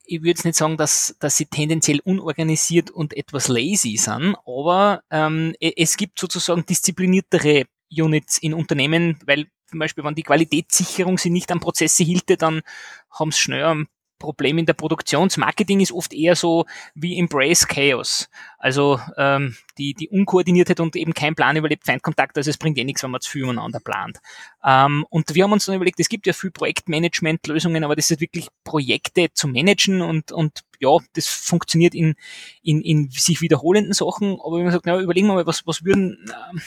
ich 0.07 0.21
würde 0.21 0.29
jetzt 0.31 0.45
nicht 0.45 0.57
sagen, 0.57 0.77
dass, 0.77 1.17
dass 1.19 1.37
sie 1.37 1.47
tendenziell 1.47 2.01
unorganisiert 2.01 2.91
und 2.91 3.17
etwas 3.17 3.49
lazy 3.49 3.97
sind, 3.97 4.37
aber 4.47 5.03
ähm, 5.11 5.55
e, 5.61 5.73
es 5.77 5.97
gibt 5.97 6.19
sozusagen 6.19 6.65
diszipliniertere 6.65 7.65
Units 7.91 8.39
in 8.39 8.55
Unternehmen, 8.55 9.19
weil 9.27 9.47
zum 9.67 9.81
Beispiel, 9.81 10.05
wenn 10.05 10.15
die 10.15 10.23
Qualitätssicherung 10.23 11.19
sie 11.19 11.31
nicht 11.31 11.51
an 11.51 11.61
Prozesse 11.61 12.05
hielte, 12.05 12.37
dann 12.37 12.63
haben 13.11 13.33
sie 13.33 13.41
schnell 13.41 13.65
am 13.65 13.89
Problem 14.18 14.58
in 14.58 14.66
der 14.66 14.73
Produktionsmarketing 14.73 15.80
ist 15.80 15.92
oft 15.92 16.12
eher 16.12 16.37
so 16.37 16.66
wie 16.94 17.18
Embrace 17.18 17.66
Chaos. 17.66 18.28
Also 18.58 19.00
ähm, 19.16 19.56
die, 19.78 19.94
die 19.94 20.08
Unkoordiniertheit 20.08 20.80
und 20.80 20.96
eben 20.96 21.14
kein 21.14 21.35
Plan 21.35 21.56
überlebt 21.56 21.85
Feindkontakt, 21.85 22.37
also 22.37 22.50
es 22.50 22.58
bringt 22.58 22.78
eh 22.78 22.85
nichts, 22.85 23.02
wenn 23.02 23.11
man 23.11 23.20
zu 23.20 23.30
viel 23.30 23.42
miteinander 23.42 23.80
plant. 23.80 24.18
Ähm, 24.64 25.06
und 25.11 25.35
wir 25.35 25.44
haben 25.44 25.52
uns 25.52 25.66
dann 25.66 25.76
überlegt, 25.76 26.00
es 26.00 26.08
gibt 26.08 26.26
ja 26.26 26.32
viel 26.32 26.50
Projektmanagement-Lösungen, 26.50 27.85
aber 27.85 27.96
das 27.96 28.11
ist 28.11 28.20
wirklich 28.20 28.49
Projekte 28.64 29.32
zu 29.32 29.49
managen 29.49 30.00
und, 30.00 30.32
und 30.32 30.64
ja, 30.80 30.96
das 31.14 31.28
funktioniert 31.28 31.94
in, 31.94 32.14
in, 32.62 32.80
in 32.80 33.11
sich 33.11 33.40
wiederholenden 33.40 33.92
Sachen. 33.92 34.38
Aber 34.40 34.56
wenn 34.56 34.64
man 34.64 34.73
sagt, 34.73 34.87
na, 34.87 34.99
überlegen 35.00 35.26
wir 35.26 35.35
mal, 35.35 35.46
was, 35.46 35.66
was 35.66 35.85
würden 35.85 36.26
äh, 36.28 36.61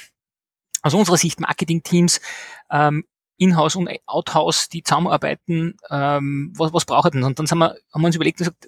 aus 0.81 0.93
unserer 0.93 1.17
Sicht 1.17 1.39
Marketing-Teams 1.39 2.21
ähm, 2.71 3.05
Inhouse 3.39 3.75
und 3.75 3.89
Outhouse, 4.05 4.69
die 4.69 4.84
zusammenarbeiten, 4.84 5.77
ähm, 5.89 6.53
was, 6.55 6.74
was 6.74 6.86
braucht 6.86 7.13
denn? 7.13 7.24
Und 7.24 7.39
dann 7.39 7.48
haben 7.48 7.60
wir, 7.60 7.75
haben 7.93 8.01
wir 8.01 8.08
uns 8.08 8.15
überlegt, 8.15 8.38
gesagt, 8.38 8.67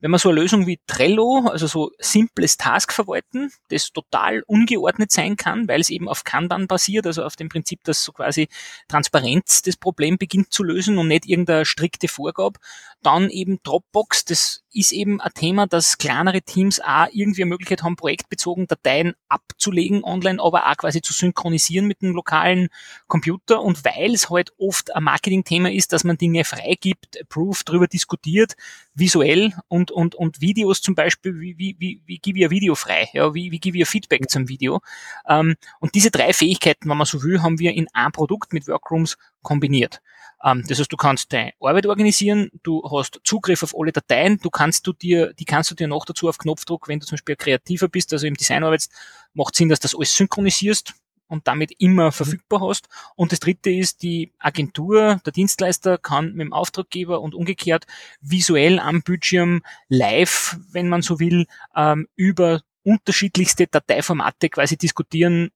wenn 0.00 0.10
man 0.10 0.18
so 0.18 0.30
eine 0.30 0.40
Lösung 0.40 0.66
wie 0.66 0.80
Trello, 0.86 1.46
also 1.50 1.66
so 1.66 1.92
simples 1.98 2.56
Task 2.56 2.92
verwalten, 2.92 3.52
das 3.68 3.92
total 3.92 4.42
ungeordnet 4.46 5.12
sein 5.12 5.36
kann, 5.36 5.68
weil 5.68 5.80
es 5.80 5.90
eben 5.90 6.08
auf 6.08 6.24
Kanban 6.24 6.66
basiert, 6.66 7.06
also 7.06 7.22
auf 7.22 7.36
dem 7.36 7.48
Prinzip, 7.48 7.84
dass 7.84 8.02
so 8.02 8.12
quasi 8.12 8.48
Transparenz 8.88 9.62
das 9.62 9.76
Problem 9.76 10.16
beginnt 10.16 10.52
zu 10.52 10.64
lösen 10.64 10.98
und 10.98 11.08
nicht 11.08 11.26
irgendeine 11.26 11.64
strikte 11.64 12.08
Vorgabe. 12.08 12.58
Dann 13.02 13.30
eben 13.30 13.60
Dropbox, 13.62 14.24
das 14.24 14.62
ist 14.72 14.92
eben 14.92 15.20
ein 15.20 15.32
Thema, 15.34 15.66
dass 15.66 15.98
kleinere 15.98 16.42
Teams 16.42 16.80
auch 16.80 17.06
irgendwie 17.12 17.42
eine 17.42 17.48
Möglichkeit 17.48 17.82
haben, 17.82 17.96
projektbezogen 17.96 18.66
Dateien 18.66 19.14
abzulegen 19.28 20.04
online, 20.04 20.40
aber 20.42 20.70
auch 20.70 20.76
quasi 20.76 21.02
zu 21.02 21.12
synchronisieren 21.12 21.86
mit 21.86 22.02
dem 22.02 22.12
lokalen 22.12 22.68
Computer. 23.06 23.62
Und 23.62 23.84
weil 23.84 24.14
es 24.14 24.30
halt 24.30 24.52
oft 24.58 24.94
ein 24.94 25.02
Marketing-Thema 25.02 25.72
ist, 25.72 25.92
dass 25.92 26.04
man 26.04 26.18
Dinge 26.18 26.44
freigibt, 26.44 27.20
approved, 27.20 27.68
darüber 27.68 27.86
diskutiert, 27.86 28.54
visuell 28.94 29.54
und, 29.68 29.89
und, 29.90 30.14
und 30.14 30.40
Videos 30.40 30.80
zum 30.80 30.94
Beispiel, 30.94 31.40
wie, 31.40 31.58
wie, 31.58 31.76
wie, 31.78 32.02
wie 32.06 32.18
gebe 32.18 32.38
ich 32.38 32.44
ein 32.44 32.50
Video 32.50 32.74
frei? 32.74 33.08
Ja, 33.12 33.34
wie, 33.34 33.50
wie 33.50 33.58
gebe 33.58 33.76
ich 33.76 33.82
ein 33.82 33.86
Feedback 33.86 34.28
zum 34.30 34.48
Video? 34.48 34.80
Ähm, 35.28 35.56
und 35.80 35.94
diese 35.94 36.10
drei 36.10 36.32
Fähigkeiten, 36.32 36.88
wenn 36.88 36.96
man 36.96 37.06
so 37.06 37.22
will, 37.22 37.42
haben 37.42 37.58
wir 37.58 37.72
in 37.72 37.88
einem 37.92 38.12
Produkt 38.12 38.52
mit 38.52 38.66
Workrooms 38.68 39.16
kombiniert. 39.42 40.00
Ähm, 40.42 40.64
das 40.66 40.78
heißt, 40.78 40.92
du 40.92 40.96
kannst 40.96 41.32
deine 41.32 41.52
Arbeit 41.60 41.86
organisieren, 41.86 42.50
du 42.62 42.82
hast 42.90 43.20
Zugriff 43.24 43.62
auf 43.62 43.74
alle 43.78 43.92
Dateien, 43.92 44.38
du 44.38 44.50
kannst 44.50 44.86
du 44.86 44.92
dir, 44.92 45.32
die 45.34 45.44
kannst 45.44 45.70
du 45.70 45.74
dir 45.74 45.88
noch 45.88 46.04
dazu 46.04 46.28
auf 46.28 46.38
Knopfdruck, 46.38 46.88
wenn 46.88 47.00
du 47.00 47.06
zum 47.06 47.16
Beispiel 47.16 47.36
kreativer 47.36 47.88
bist, 47.88 48.12
also 48.12 48.26
im 48.26 48.34
Design 48.34 48.64
arbeitest, 48.64 48.92
macht 49.34 49.54
Sinn, 49.54 49.68
dass 49.68 49.80
das 49.80 49.94
alles 49.94 50.14
synchronisierst 50.14 50.94
und 51.30 51.46
damit 51.48 51.72
immer 51.78 52.06
mhm. 52.06 52.12
verfügbar 52.12 52.60
hast. 52.68 52.88
Und 53.16 53.32
das 53.32 53.40
dritte 53.40 53.70
ist, 53.70 54.02
die 54.02 54.32
Agentur, 54.38 55.20
der 55.24 55.32
Dienstleister 55.32 55.96
kann 55.96 56.32
mit 56.32 56.40
dem 56.40 56.52
Auftraggeber 56.52 57.20
und 57.20 57.34
umgekehrt 57.34 57.86
visuell 58.20 58.78
am 58.78 59.02
Bildschirm 59.02 59.62
live, 59.88 60.58
wenn 60.72 60.88
man 60.88 61.02
so 61.02 61.20
will, 61.20 61.46
ähm, 61.74 62.08
über 62.16 62.62
unterschiedlichste 62.82 63.66
Dateiformate 63.66 64.48
quasi 64.48 64.76
diskutieren, 64.76 65.50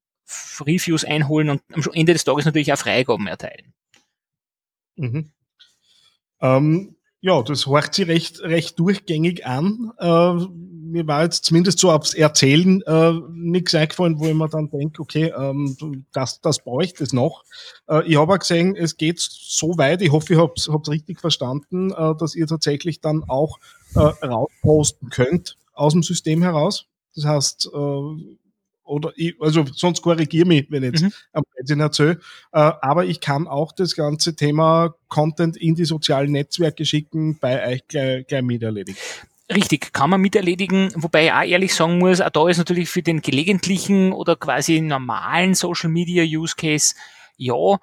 Reviews 0.61 1.05
einholen 1.05 1.51
und 1.51 1.63
am 1.75 1.93
Ende 1.93 2.13
des 2.13 2.25
Tages 2.25 2.45
natürlich 2.45 2.73
auch 2.73 2.79
Freigaben 2.79 3.27
erteilen. 3.27 3.75
Mhm. 4.97 5.33
Ähm, 6.41 6.97
ja, 7.25 7.43
das 7.43 7.67
horcht 7.67 7.95
sich 7.95 8.07
recht, 8.07 8.41
recht 8.43 8.79
durchgängig 8.79 9.47
an. 9.47 9.93
Äh, 9.99 10.35
mir 10.45 11.07
war 11.07 11.23
jetzt 11.23 11.47
zumindest 11.47 11.79
so 11.79 11.91
aufs 11.91 12.13
Erzählen 12.13 12.83
äh, 12.83 13.13
nichts 13.31 13.75
eingefallen, 13.75 14.19
wo 14.19 14.27
ich 14.27 14.35
mir 14.35 14.47
dann 14.51 14.69
denke, 14.69 15.01
okay, 15.01 15.33
ähm, 15.35 16.05
das, 16.13 16.43
das 16.43 16.63
bräuchte 16.63 17.03
es 17.03 17.15
noch. 17.15 17.45
Äh, 17.89 18.07
ich 18.07 18.19
habe 18.19 18.35
auch 18.35 18.39
gesehen, 18.39 18.77
es 18.77 18.99
geht 18.99 19.21
so 19.21 19.79
weit, 19.79 20.03
ich 20.03 20.13
hoffe, 20.13 20.35
ich 20.35 20.39
habe 20.39 20.53
es 20.55 20.69
richtig 20.69 21.19
verstanden, 21.19 21.93
äh, 21.93 22.15
dass 22.15 22.35
ihr 22.35 22.47
tatsächlich 22.47 23.01
dann 23.01 23.25
auch 23.27 23.59
äh, 23.95 24.01
rausposten 24.01 25.09
könnt 25.09 25.57
aus 25.73 25.95
dem 25.95 26.03
System 26.03 26.43
heraus. 26.43 26.89
Das 27.15 27.25
heißt, 27.25 27.71
äh, 27.75 28.37
oder 28.85 29.13
ich, 29.17 29.35
also 29.41 29.65
sonst 29.73 30.03
korrigiere 30.03 30.47
mich, 30.47 30.67
wenn 30.71 30.83
jetzt 30.83 31.03
mhm. 31.03 31.13
am 31.33 31.43
Blödsinn 31.55 31.81
erzähle. 31.81 32.21
Äh, 32.53 32.73
aber 32.81 33.05
ich 33.07 33.21
kann 33.21 33.49
auch 33.49 33.73
das 33.73 33.95
ganze 33.97 34.37
Thema 34.37 34.95
Content 35.09 35.57
in 35.57 35.75
die 35.75 35.85
sozialen 35.85 36.33
Netzwerke 36.33 36.85
schicken, 36.85 37.39
bei 37.39 37.67
euch 37.67 37.89
gleich, 37.89 38.27
gleich 38.27 38.43
mit 38.43 38.63
erledigen. 38.63 38.99
Richtig, 39.53 39.93
kann 39.93 40.09
man 40.09 40.23
miterledigen, 40.23 40.91
wobei 40.97 41.27
ich 41.27 41.33
auch 41.33 41.43
ehrlich 41.43 41.75
sagen 41.75 41.99
muss, 41.99 42.23
auch 42.23 42.31
da 42.31 42.49
ist 42.49 42.57
natürlich 42.57 42.89
für 42.89 43.03
den 43.03 43.21
gelegentlichen 43.21 44.13
oder 44.13 44.37
quasi 44.37 44.81
normalen 44.81 45.55
Social 45.55 45.91
Media 45.91 46.25
Use 46.25 46.55
Case 46.57 46.95
ja, 47.37 47.79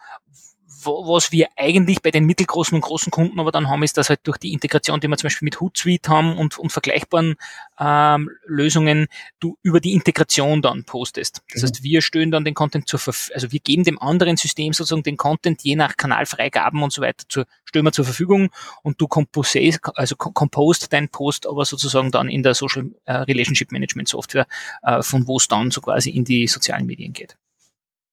was 0.85 1.31
wir 1.31 1.47
eigentlich 1.55 2.01
bei 2.01 2.11
den 2.11 2.25
mittelgroßen 2.25 2.75
und 2.75 2.81
großen 2.81 3.11
Kunden 3.11 3.39
aber 3.39 3.51
dann 3.51 3.69
haben, 3.69 3.83
ist, 3.83 3.97
dass 3.97 4.09
halt 4.09 4.21
durch 4.23 4.37
die 4.37 4.53
Integration, 4.53 4.99
die 4.99 5.07
wir 5.07 5.17
zum 5.17 5.27
Beispiel 5.27 5.45
mit 5.45 5.59
Hootsuite 5.59 6.09
haben 6.09 6.37
und, 6.37 6.57
und 6.57 6.71
vergleichbaren 6.71 7.35
ähm, 7.79 8.29
Lösungen, 8.45 9.07
du 9.39 9.57
über 9.61 9.79
die 9.79 9.93
Integration 9.93 10.61
dann 10.61 10.83
postest. 10.83 11.41
Das 11.51 11.61
mhm. 11.61 11.67
heißt, 11.67 11.83
wir 11.83 12.01
stellen 12.01 12.31
dann 12.31 12.45
den 12.45 12.53
Content 12.53 12.87
zur 12.87 12.99
Verfügung, 12.99 13.35
also 13.35 13.51
wir 13.51 13.59
geben 13.59 13.83
dem 13.83 13.99
anderen 13.99 14.37
System 14.37 14.73
sozusagen 14.73 15.03
den 15.03 15.17
Content 15.17 15.61
je 15.63 15.75
nach 15.75 15.97
Kanalfreigaben 15.97 16.81
und 16.83 16.91
so 16.93 17.01
weiter 17.01 17.25
zur, 17.29 17.45
stellen 17.65 17.85
wir 17.85 17.91
zur 17.91 18.05
Verfügung 18.05 18.49
und 18.83 18.99
du 18.99 19.07
compose, 19.07 19.77
also 19.95 20.15
compost 20.15 20.91
deinen 20.93 21.09
Post 21.09 21.47
aber 21.47 21.65
sozusagen 21.65 22.11
dann 22.11 22.29
in 22.29 22.43
der 22.43 22.53
Social 22.53 22.91
äh, 23.05 23.13
Relationship 23.13 23.71
Management 23.71 24.07
Software, 24.07 24.47
äh, 24.83 25.01
von 25.01 25.27
wo 25.27 25.37
es 25.37 25.47
dann 25.47 25.71
so 25.71 25.81
quasi 25.81 26.09
in 26.09 26.25
die 26.25 26.47
sozialen 26.47 26.85
Medien 26.85 27.13
geht. 27.13 27.37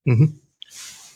Mhm 0.04 0.40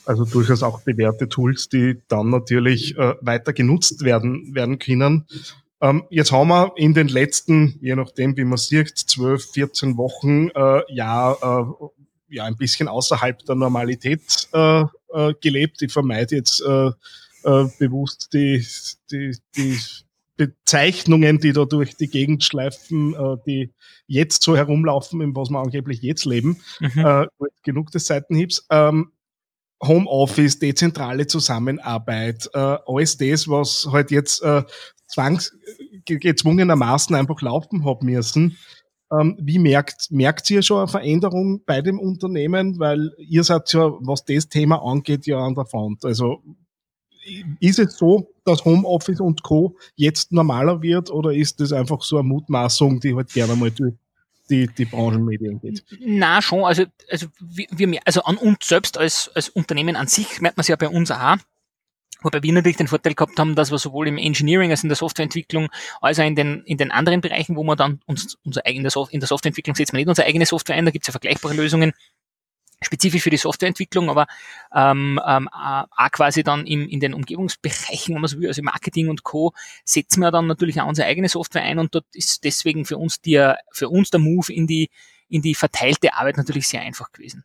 also 0.04 0.24
durchaus 0.24 0.62
auch 0.62 0.80
bewährte 0.80 1.28
Tools, 1.28 1.68
die 1.68 2.00
dann 2.08 2.30
natürlich 2.30 2.96
äh, 2.96 3.14
weiter 3.20 3.52
genutzt 3.52 4.04
werden, 4.04 4.54
werden 4.54 4.78
können. 4.78 5.26
Ähm, 5.80 6.04
jetzt 6.10 6.32
haben 6.32 6.48
wir 6.48 6.72
in 6.76 6.94
den 6.94 7.08
letzten, 7.08 7.78
je 7.80 7.96
nachdem 7.96 8.36
wie 8.36 8.44
man 8.44 8.58
sieht, 8.58 8.96
12, 8.96 9.50
14 9.52 9.96
Wochen 9.96 10.48
äh, 10.50 10.82
ja, 10.88 11.32
äh, 11.32 11.64
ja 12.28 12.44
ein 12.44 12.56
bisschen 12.56 12.88
außerhalb 12.88 13.44
der 13.44 13.56
Normalität 13.56 14.48
äh, 14.52 14.84
äh, 15.12 15.34
gelebt. 15.40 15.82
Ich 15.82 15.92
vermeide 15.92 16.36
jetzt 16.36 16.62
äh, 16.62 16.90
äh, 17.44 17.68
bewusst 17.78 18.32
die, 18.32 18.64
die, 19.10 19.36
die 19.56 19.78
Bezeichnungen, 20.36 21.38
die 21.38 21.52
da 21.52 21.64
durch 21.64 21.96
die 21.96 22.08
Gegend 22.08 22.44
schleifen, 22.44 23.14
äh, 23.14 23.36
die 23.46 23.72
jetzt 24.06 24.42
so 24.42 24.56
herumlaufen, 24.56 25.20
in 25.20 25.34
was 25.36 25.50
wir 25.50 25.58
angeblich 25.58 26.02
jetzt 26.02 26.24
leben. 26.24 26.58
Mhm. 26.80 27.04
Äh, 27.04 27.26
genug 27.64 27.90
des 27.90 28.06
Seitenhiebs. 28.06 28.66
Ähm, 28.70 29.12
Homeoffice, 29.84 30.58
dezentrale 30.58 31.26
Zusammenarbeit, 31.26 32.48
äh, 32.54 32.76
alles 32.86 33.16
das, 33.16 33.48
was 33.48 33.88
halt 33.90 34.10
jetzt 34.10 34.42
äh, 34.42 34.62
zwangs 35.06 35.56
gezwungenermaßen 36.04 37.14
einfach 37.14 37.40
laufen 37.42 37.84
hat 37.84 38.02
müssen. 38.02 38.56
Ähm, 39.12 39.36
wie 39.40 39.58
merkt, 39.58 40.10
merkt 40.10 40.50
ihr 40.50 40.62
schon 40.62 40.78
eine 40.78 40.88
Veränderung 40.88 41.62
bei 41.66 41.82
dem 41.82 41.98
Unternehmen? 41.98 42.78
Weil 42.78 43.12
ihr 43.18 43.44
seid 43.44 43.72
ja, 43.72 43.92
was 44.00 44.24
das 44.24 44.48
Thema 44.48 44.82
angeht, 44.82 45.26
ja 45.26 45.38
an 45.38 45.54
der 45.54 45.66
Front. 45.66 46.04
Also 46.04 46.42
ist 47.60 47.78
es 47.78 47.96
so, 47.96 48.32
dass 48.44 48.64
Homeoffice 48.64 49.20
und 49.20 49.42
Co. 49.42 49.76
jetzt 49.94 50.32
normaler 50.32 50.82
wird 50.82 51.10
oder 51.10 51.32
ist 51.32 51.60
das 51.60 51.72
einfach 51.72 52.02
so 52.02 52.18
eine 52.18 52.28
Mutmaßung, 52.28 53.00
die 53.00 53.14
halt 53.14 53.32
gerne 53.32 53.54
mal 53.54 53.70
durch 53.70 53.94
die, 54.50 54.66
die 54.66 54.84
Branchenmedien 54.84 55.60
geht. 55.60 55.84
Na 56.00 56.42
schon, 56.42 56.64
also, 56.64 56.84
also, 57.10 57.26
wir, 57.40 58.00
also 58.04 58.22
an 58.22 58.36
uns 58.36 58.66
selbst 58.66 58.98
als, 58.98 59.30
als 59.34 59.48
Unternehmen 59.48 59.96
an 59.96 60.08
sich 60.08 60.40
merkt 60.40 60.56
man 60.56 60.62
es 60.62 60.68
ja 60.68 60.76
bei 60.76 60.88
uns 60.88 61.10
auch. 61.10 61.36
Wobei 62.22 62.42
wir 62.42 62.52
natürlich 62.52 62.76
den 62.76 62.88
Vorteil 62.88 63.14
gehabt 63.14 63.38
haben, 63.38 63.54
dass 63.56 63.70
wir 63.70 63.78
sowohl 63.78 64.06
im 64.06 64.16
Engineering 64.16 64.70
als 64.70 64.82
in 64.82 64.88
der 64.88 64.96
Softwareentwicklung, 64.96 65.68
als 66.00 66.20
auch 66.20 66.24
in 66.24 66.36
den, 66.36 66.62
in 66.66 66.76
den 66.76 66.92
anderen 66.92 67.20
Bereichen, 67.20 67.56
wo 67.56 67.64
wir 67.64 67.76
dann 67.76 68.00
uns, 68.06 68.38
unser 68.44 68.64
eigenes, 68.64 68.94
in 69.10 69.20
der 69.20 69.26
Softwareentwicklung 69.26 69.74
setzen 69.74 69.94
wir 69.94 69.98
nicht 69.98 70.08
unsere 70.08 70.28
eigene 70.28 70.46
Software 70.46 70.76
ein, 70.76 70.84
da 70.84 70.90
gibt 70.90 71.02
es 71.02 71.08
ja 71.08 71.12
vergleichbare 71.12 71.54
Lösungen, 71.54 71.92
spezifisch 72.82 73.22
für 73.22 73.30
die 73.30 73.36
Softwareentwicklung, 73.36 74.10
aber 74.10 74.26
ähm, 74.74 75.20
ähm, 75.26 75.48
auch 75.48 76.10
quasi 76.12 76.42
dann 76.42 76.66
im, 76.66 76.88
in 76.88 77.00
den 77.00 77.14
Umgebungsbereichen, 77.14 78.14
wenn 78.14 78.20
man 78.20 78.28
so 78.28 78.38
will, 78.38 78.48
also 78.48 78.62
Marketing 78.62 79.08
und 79.08 79.22
Co., 79.22 79.52
setzen 79.84 80.20
wir 80.20 80.30
dann 80.30 80.46
natürlich 80.46 80.80
auch 80.80 80.88
unsere 80.88 81.08
eigene 81.08 81.28
Software 81.28 81.62
ein 81.62 81.78
und 81.78 81.94
dort 81.94 82.06
ist 82.12 82.44
deswegen 82.44 82.84
für 82.84 82.98
uns 82.98 83.20
der, 83.20 83.58
für 83.72 83.88
uns 83.88 84.10
der 84.10 84.20
Move 84.20 84.52
in 84.52 84.66
die, 84.66 84.90
in 85.28 85.42
die 85.42 85.54
verteilte 85.54 86.14
Arbeit 86.14 86.36
natürlich 86.36 86.68
sehr 86.68 86.82
einfach 86.82 87.12
gewesen. 87.12 87.44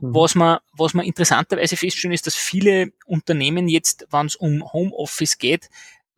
Mhm. 0.00 0.14
Was 0.14 0.34
man, 0.34 0.58
was 0.72 0.94
man 0.94 1.04
interessanterweise 1.04 1.76
feststellen 1.76 2.14
ist, 2.14 2.26
dass 2.26 2.34
viele 2.34 2.92
Unternehmen 3.06 3.68
jetzt, 3.68 4.06
wenn 4.10 4.26
es 4.26 4.36
um 4.36 4.72
Homeoffice 4.72 5.38
geht, 5.38 5.68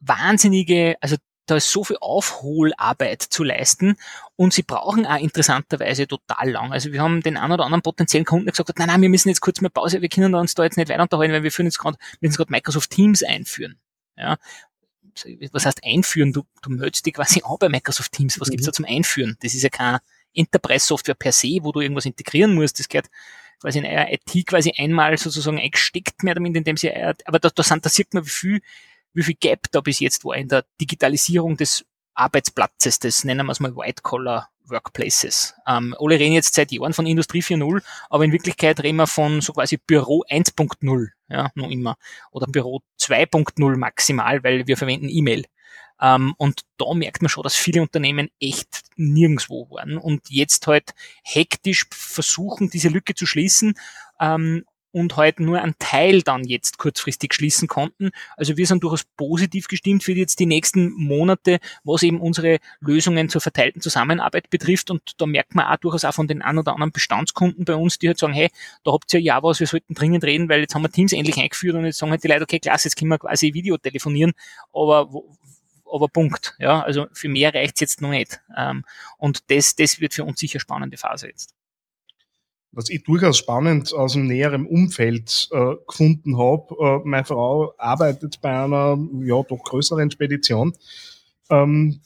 wahnsinnige, 0.00 0.96
also 1.00 1.16
da 1.52 1.56
ist 1.58 1.70
so 1.70 1.84
viel 1.84 1.98
Aufholarbeit 2.00 3.20
zu 3.20 3.44
leisten 3.44 3.96
und 4.36 4.54
sie 4.54 4.62
brauchen 4.62 5.04
auch 5.04 5.18
interessanterweise 5.18 6.06
total 6.06 6.50
lang. 6.50 6.72
Also 6.72 6.92
wir 6.92 7.02
haben 7.02 7.20
den 7.20 7.36
einen 7.36 7.52
oder 7.52 7.64
anderen 7.64 7.82
potenziellen 7.82 8.24
Kunden 8.24 8.48
gesagt, 8.48 8.78
nein, 8.78 8.88
nein, 8.88 9.02
wir 9.02 9.10
müssen 9.10 9.28
jetzt 9.28 9.42
kurz 9.42 9.60
mal 9.60 9.68
Pause, 9.68 10.00
wir 10.00 10.08
können 10.08 10.34
uns 10.34 10.54
da 10.54 10.64
jetzt 10.64 10.78
nicht 10.78 10.88
weiter 10.88 11.02
unterhalten, 11.02 11.34
weil 11.34 11.42
wir 11.42 11.52
führen 11.52 11.66
jetzt 11.66 11.78
gerade, 11.78 11.98
müssen 12.22 12.36
gerade 12.36 12.50
Microsoft 12.50 12.88
Teams 12.88 13.22
einführen. 13.22 13.78
Ja. 14.16 14.38
Was 15.52 15.66
heißt 15.66 15.84
einführen? 15.84 16.32
Du, 16.32 16.44
du 16.62 16.70
meldest 16.70 17.04
dich 17.04 17.12
quasi 17.12 17.42
auch 17.42 17.58
bei 17.58 17.68
Microsoft 17.68 18.12
Teams. 18.12 18.40
Was 18.40 18.48
mhm. 18.48 18.52
gibt's 18.52 18.64
da 18.66 18.72
zum 18.72 18.86
Einführen? 18.86 19.36
Das 19.42 19.52
ist 19.52 19.62
ja 19.62 19.68
keine 19.68 20.00
Enterprise-Software 20.32 21.16
per 21.16 21.32
se, 21.32 21.58
wo 21.60 21.72
du 21.72 21.80
irgendwas 21.80 22.06
integrieren 22.06 22.54
musst. 22.54 22.78
Das 22.78 22.88
gehört 22.88 23.10
quasi 23.60 23.78
in 23.78 23.84
euer 23.84 24.06
IT 24.08 24.46
quasi 24.46 24.72
einmal 24.74 25.18
sozusagen 25.18 25.60
eingesteckt, 25.60 26.22
mehr 26.22 26.34
damit, 26.34 26.56
indem 26.56 26.78
sie, 26.78 26.90
aber 26.94 27.38
da, 27.38 27.50
da, 27.50 27.62
sind, 27.62 27.84
da 27.84 27.90
sieht 27.90 28.14
man, 28.14 28.24
wie 28.24 28.30
viel 28.30 28.62
wie 29.14 29.22
viel 29.22 29.36
Gap 29.38 29.66
da 29.70 29.80
bis 29.80 30.00
jetzt 30.00 30.24
war 30.24 30.36
in 30.36 30.48
der 30.48 30.64
Digitalisierung 30.80 31.56
des 31.56 31.84
Arbeitsplatzes, 32.14 32.98
des 32.98 33.24
nennen 33.24 33.46
wir 33.46 33.52
es 33.52 33.60
mal 33.60 33.74
White-Collar 33.74 34.48
Workplaces. 34.64 35.54
Ähm, 35.66 35.94
alle 35.98 36.18
reden 36.18 36.34
jetzt 36.34 36.54
seit 36.54 36.72
Jahren 36.72 36.92
von 36.92 37.06
Industrie 37.06 37.42
4.0, 37.42 37.82
aber 38.10 38.24
in 38.24 38.32
Wirklichkeit 38.32 38.80
reden 38.80 38.96
wir 38.96 39.06
von 39.06 39.40
so 39.40 39.52
quasi 39.52 39.76
Büro 39.76 40.24
1.0, 40.28 41.08
ja, 41.28 41.50
noch 41.54 41.70
immer. 41.70 41.96
Oder 42.30 42.46
Büro 42.46 42.80
2.0 43.00 43.76
maximal, 43.76 44.42
weil 44.44 44.66
wir 44.66 44.76
verwenden 44.76 45.08
E-Mail. 45.08 45.44
Ähm, 46.00 46.34
und 46.38 46.62
da 46.78 46.92
merkt 46.94 47.22
man 47.22 47.28
schon, 47.28 47.44
dass 47.44 47.54
viele 47.54 47.82
Unternehmen 47.82 48.28
echt 48.40 48.82
nirgendswo 48.96 49.70
waren 49.70 49.96
und 49.96 50.28
jetzt 50.30 50.66
halt 50.66 50.94
hektisch 51.22 51.86
versuchen, 51.90 52.70
diese 52.70 52.88
Lücke 52.88 53.14
zu 53.14 53.26
schließen. 53.26 53.74
Ähm, 54.20 54.64
und 54.92 55.16
halt 55.16 55.40
nur 55.40 55.60
einen 55.60 55.74
Teil 55.78 56.22
dann 56.22 56.44
jetzt 56.44 56.78
kurzfristig 56.78 57.34
schließen 57.34 57.66
konnten. 57.66 58.10
Also 58.36 58.56
wir 58.56 58.66
sind 58.66 58.82
durchaus 58.82 59.04
positiv 59.16 59.66
gestimmt 59.66 60.04
für 60.04 60.12
jetzt 60.12 60.38
die 60.38 60.46
nächsten 60.46 60.92
Monate, 60.92 61.58
was 61.82 62.02
eben 62.02 62.20
unsere 62.20 62.58
Lösungen 62.80 63.28
zur 63.28 63.40
verteilten 63.40 63.80
Zusammenarbeit 63.80 64.50
betrifft. 64.50 64.90
Und 64.90 65.02
da 65.18 65.26
merkt 65.26 65.54
man 65.54 65.66
auch 65.66 65.76
durchaus 65.76 66.04
auch 66.04 66.14
von 66.14 66.28
den 66.28 66.42
ein 66.42 66.58
oder 66.58 66.74
anderen 66.74 66.92
Bestandskunden 66.92 67.64
bei 67.64 67.74
uns, 67.74 67.98
die 67.98 68.08
halt 68.08 68.18
sagen, 68.18 68.34
hey, 68.34 68.50
da 68.84 68.92
habt 68.92 69.12
ihr 69.14 69.20
ja 69.20 69.42
was, 69.42 69.60
wir 69.60 69.66
sollten 69.66 69.94
dringend 69.94 70.24
reden, 70.24 70.48
weil 70.48 70.60
jetzt 70.60 70.74
haben 70.74 70.82
wir 70.82 70.92
Teams 70.92 71.12
endlich 71.12 71.38
eingeführt 71.38 71.74
und 71.74 71.86
jetzt 71.86 71.98
sagen 71.98 72.12
halt 72.12 72.22
die 72.22 72.28
Leute, 72.28 72.42
okay, 72.42 72.60
klasse, 72.60 72.88
jetzt 72.88 72.96
können 72.96 73.10
wir 73.10 73.18
quasi 73.18 73.54
Video 73.54 73.76
telefonieren, 73.78 74.32
aber 74.72 75.08
aber 75.90 76.08
Punkt. 76.08 76.54
Ja, 76.58 76.80
also 76.80 77.06
für 77.12 77.28
mehr 77.28 77.52
reicht's 77.52 77.80
jetzt 77.80 78.00
noch 78.00 78.08
nicht. 78.08 78.40
Ähm, 78.56 78.82
und 79.18 79.50
das, 79.50 79.76
das 79.76 80.00
wird 80.00 80.14
für 80.14 80.24
uns 80.24 80.40
sicher 80.40 80.58
spannende 80.58 80.96
Phase 80.96 81.26
jetzt 81.26 81.54
was 82.72 82.88
ich 82.88 83.04
durchaus 83.04 83.36
spannend 83.36 83.92
aus 83.92 84.14
dem 84.14 84.26
näheren 84.26 84.66
Umfeld 84.66 85.48
äh, 85.52 85.74
gefunden 85.86 86.38
habe. 86.38 86.74
Äh, 86.80 87.08
meine 87.08 87.24
Frau 87.24 87.74
arbeitet 87.78 88.40
bei 88.40 88.50
einer 88.50 88.98
ja 89.20 89.42
doch 89.42 89.62
größeren 89.62 90.10
Spedition. 90.10 90.72
Ähm, 91.50 92.00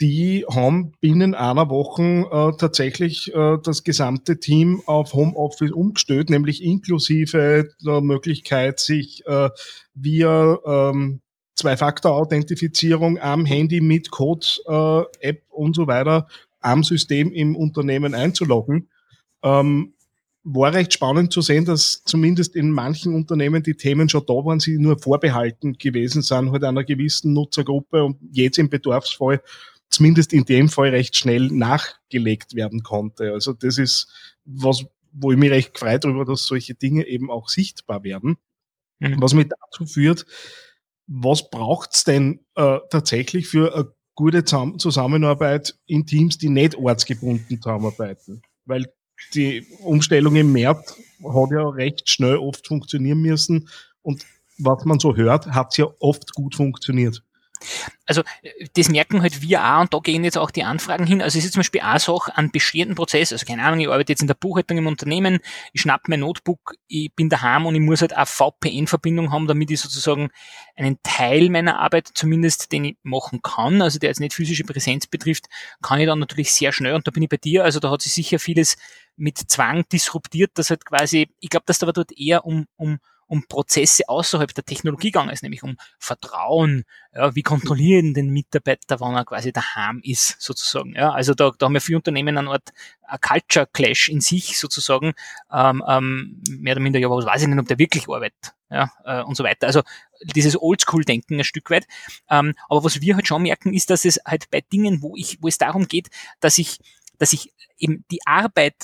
die 0.00 0.44
haben 0.48 0.92
binnen 1.00 1.34
einer 1.34 1.70
Woche 1.70 2.02
äh, 2.30 2.56
tatsächlich 2.56 3.34
äh, 3.34 3.58
das 3.62 3.82
gesamte 3.82 4.38
Team 4.38 4.80
auf 4.86 5.12
Homeoffice 5.12 5.72
umgestellt, 5.72 6.30
nämlich 6.30 6.62
inklusive 6.62 7.68
der 7.84 8.00
Möglichkeit, 8.00 8.78
sich 8.78 9.26
äh, 9.26 9.50
via 9.94 10.58
ähm, 10.64 11.20
Zwei-Faktor-Authentifizierung 11.56 13.18
am 13.18 13.44
Handy 13.44 13.80
mit 13.80 14.12
Code, 14.12 14.46
äh, 14.66 15.28
App 15.28 15.42
und 15.50 15.74
so 15.74 15.88
weiter 15.88 16.28
am 16.60 16.84
System 16.84 17.32
im 17.32 17.56
Unternehmen 17.56 18.14
einzuloggen. 18.14 18.88
Ähm, 19.42 19.94
war 20.50 20.72
recht 20.72 20.94
spannend 20.94 21.32
zu 21.32 21.42
sehen, 21.42 21.66
dass 21.66 22.02
zumindest 22.04 22.56
in 22.56 22.70
manchen 22.70 23.14
Unternehmen 23.14 23.62
die 23.62 23.74
Themen 23.74 24.08
schon 24.08 24.24
da 24.26 24.32
waren, 24.32 24.60
sie 24.60 24.78
nur 24.78 24.98
vorbehalten 24.98 25.74
gewesen 25.74 26.22
sind, 26.22 26.50
halt 26.50 26.64
einer 26.64 26.84
gewissen 26.84 27.34
Nutzergruppe 27.34 28.02
und 28.02 28.16
jetzt 28.32 28.58
im 28.58 28.70
Bedarfsfall 28.70 29.42
zumindest 29.90 30.32
in 30.32 30.44
dem 30.44 30.68
Fall 30.68 30.90
recht 30.90 31.16
schnell 31.16 31.48
nachgelegt 31.48 32.54
werden 32.54 32.82
konnte. 32.82 33.32
Also 33.32 33.52
das 33.52 33.78
ist 33.78 34.08
was, 34.44 34.84
wo 35.12 35.32
ich 35.32 35.38
mich 35.38 35.50
recht 35.50 35.74
gefreut 35.74 36.04
darüber, 36.04 36.24
dass 36.24 36.46
solche 36.46 36.74
Dinge 36.74 37.06
eben 37.06 37.30
auch 37.30 37.48
sichtbar 37.48 38.02
werden. 38.02 38.36
Mhm. 39.00 39.20
Was 39.20 39.34
mich 39.34 39.48
dazu 39.48 39.86
führt, 39.86 40.24
was 41.06 41.50
braucht's 41.50 42.04
denn 42.04 42.40
äh, 42.54 42.78
tatsächlich 42.90 43.48
für 43.48 43.74
eine 43.74 43.92
gute 44.14 44.44
Zusammenarbeit 44.44 45.78
in 45.86 46.06
Teams, 46.06 46.38
die 46.38 46.48
nicht 46.48 46.74
ortsgebunden 46.74 47.60
zusammenarbeiten? 47.60 48.42
Weil 48.64 48.92
die 49.34 49.66
Umstellung 49.80 50.36
im 50.36 50.52
März 50.52 50.96
hat 51.22 51.50
ja 51.50 51.68
recht 51.68 52.08
schnell 52.08 52.36
oft 52.36 52.66
funktionieren 52.66 53.20
müssen 53.20 53.68
und 54.02 54.24
was 54.58 54.84
man 54.84 54.98
so 54.98 55.16
hört, 55.16 55.46
hat 55.46 55.76
ja 55.76 55.86
oft 56.00 56.34
gut 56.34 56.56
funktioniert. 56.56 57.22
Also 58.06 58.22
das 58.74 58.88
merken 58.88 59.22
halt 59.22 59.42
wir 59.42 59.62
auch 59.62 59.80
und 59.82 59.92
da 59.92 59.98
gehen 59.98 60.24
jetzt 60.24 60.38
auch 60.38 60.50
die 60.50 60.64
Anfragen 60.64 61.06
hin. 61.06 61.20
Also 61.20 61.38
es 61.38 61.44
ist 61.44 61.52
zum 61.52 61.60
Beispiel 61.60 61.82
auch 61.82 61.98
Sache 61.98 62.36
an 62.36 62.50
bestehenden 62.50 62.94
Prozess. 62.94 63.32
Also 63.32 63.44
keine 63.44 63.62
Ahnung, 63.62 63.80
ich 63.80 63.88
arbeite 63.88 64.12
jetzt 64.12 64.22
in 64.22 64.28
der 64.28 64.34
Buchhaltung 64.34 64.78
im 64.78 64.86
Unternehmen, 64.86 65.40
ich 65.72 65.82
schnapp 65.82 66.08
mein 66.08 66.20
Notebook, 66.20 66.74
ich 66.86 67.14
bin 67.14 67.28
daheim 67.28 67.66
und 67.66 67.74
ich 67.74 67.80
muss 67.80 68.00
halt 68.00 68.14
eine 68.14 68.26
VPN-Verbindung 68.26 69.32
haben, 69.32 69.46
damit 69.46 69.70
ich 69.70 69.80
sozusagen 69.80 70.30
einen 70.76 70.98
Teil 71.02 71.50
meiner 71.50 71.78
Arbeit 71.78 72.08
zumindest, 72.14 72.72
den 72.72 72.84
ich 72.84 72.96
machen 73.02 73.42
kann, 73.42 73.82
also 73.82 73.98
der 73.98 74.10
jetzt 74.10 74.20
nicht 74.20 74.34
physische 74.34 74.64
Präsenz 74.64 75.06
betrifft, 75.06 75.46
kann 75.82 76.00
ich 76.00 76.06
dann 76.06 76.18
natürlich 76.18 76.52
sehr 76.52 76.72
schnell 76.72 76.94
und 76.94 77.06
da 77.06 77.10
bin 77.10 77.22
ich 77.22 77.28
bei 77.28 77.36
dir. 77.36 77.64
Also 77.64 77.80
da 77.80 77.90
hat 77.90 78.02
sich 78.02 78.12
sicher 78.12 78.38
vieles 78.38 78.76
mit 79.16 79.38
Zwang 79.38 79.84
disruptiert, 79.92 80.52
dass 80.54 80.70
halt 80.70 80.84
quasi, 80.84 81.28
ich 81.40 81.50
glaube, 81.50 81.64
dass 81.66 81.78
da 81.78 81.86
aber 81.86 81.92
dort 81.92 82.12
eher 82.16 82.46
um, 82.46 82.66
um 82.76 82.98
um 83.28 83.44
Prozesse 83.46 84.08
außerhalb 84.08 84.52
der 84.52 84.64
Technologie 84.64 85.10
gegangen 85.10 85.30
ist, 85.30 85.42
nämlich 85.42 85.62
um 85.62 85.76
Vertrauen. 85.98 86.84
Ja, 87.14 87.34
wie 87.34 87.42
kontrollieren 87.42 88.14
den 88.14 88.30
Mitarbeiter, 88.30 89.00
wann 89.00 89.14
er 89.14 89.24
quasi 89.24 89.52
daheim 89.52 90.00
ist, 90.02 90.40
sozusagen. 90.40 90.94
Ja, 90.94 91.12
also 91.12 91.34
da, 91.34 91.52
da 91.56 91.66
haben 91.66 91.74
wir 91.74 91.80
viele 91.80 91.98
Unternehmen 91.98 92.36
eine 92.38 92.50
Art 92.50 92.72
a 93.02 93.18
Culture 93.18 93.66
Clash 93.72 94.08
in 94.08 94.20
sich 94.20 94.58
sozusagen, 94.58 95.14
ähm, 95.52 95.82
ähm, 95.86 96.42
mehr 96.48 96.72
oder 96.72 96.82
minder, 96.82 96.98
ja, 96.98 97.08
was 97.10 97.24
weiß 97.26 97.42
ich 97.42 97.48
nicht, 97.48 97.58
ob 97.58 97.68
der 97.68 97.78
wirklich 97.78 98.08
arbeitet, 98.08 98.54
ja, 98.70 98.90
äh, 99.04 99.22
und 99.22 99.36
so 99.36 99.44
weiter. 99.44 99.66
Also 99.66 99.82
dieses 100.22 100.60
Oldschool-Denken 100.60 101.38
ein 101.38 101.44
Stück 101.44 101.70
weit. 101.70 101.86
Ähm, 102.30 102.54
aber 102.68 102.84
was 102.84 103.00
wir 103.00 103.14
halt 103.14 103.26
schon 103.26 103.42
merken, 103.42 103.72
ist, 103.72 103.90
dass 103.90 104.04
es 104.04 104.20
halt 104.24 104.50
bei 104.50 104.60
Dingen, 104.60 105.02
wo 105.02 105.16
ich, 105.16 105.38
wo 105.40 105.48
es 105.48 105.58
darum 105.58 105.88
geht, 105.88 106.08
dass 106.40 106.58
ich 106.58 106.78
dass 107.18 107.32
ich 107.32 107.52
eben 107.78 108.04
die 108.10 108.26
Arbeit, 108.26 108.74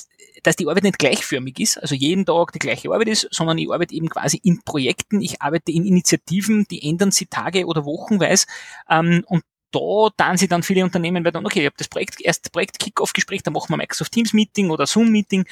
dass 0.43 0.57
die 0.57 0.69
Arbeit 0.69 0.85
nicht 0.85 0.99
gleichförmig 0.99 1.59
ist, 1.59 1.79
also 1.79 1.95
jeden 1.95 2.27
Tag 2.27 2.53
die 2.53 2.59
gleiche 2.59 2.91
Arbeit 2.91 3.09
ist, 3.09 3.29
sondern 3.31 3.59
ich 3.59 3.71
arbeite 3.71 3.95
eben 3.95 4.09
quasi 4.09 4.41
in 4.43 4.63
Projekten, 4.63 5.21
ich 5.21 5.41
arbeite 5.43 5.73
in 5.73 5.85
Initiativen, 5.85 6.67
die 6.71 6.89
ändern 6.89 7.11
sie 7.11 7.27
Tage 7.27 7.67
oder 7.67 7.85
Wochenweise 7.85 8.47
ähm, 8.89 9.25
und 9.27 9.43
da 9.73 10.09
dann 10.17 10.37
sie 10.37 10.47
dann 10.47 10.63
viele 10.63 10.85
Unternehmen, 10.85 11.25
weil 11.25 11.33
dann, 11.33 11.45
okay, 11.45 11.61
ich 11.61 11.67
habe 11.67 11.77
das 11.77 11.89
Projekt, 11.89 12.21
erst 12.21 12.53
Projekt 12.53 12.79
Kickoff-Gespräch, 12.79 13.43
dann 13.43 13.55
machen 13.55 13.71
wir 13.71 13.77
Microsoft 13.77 14.13
Teams 14.13 14.33
Meeting 14.33 14.71
oder 14.71 14.87
Zoom 14.87 15.11
Meeting 15.11 15.45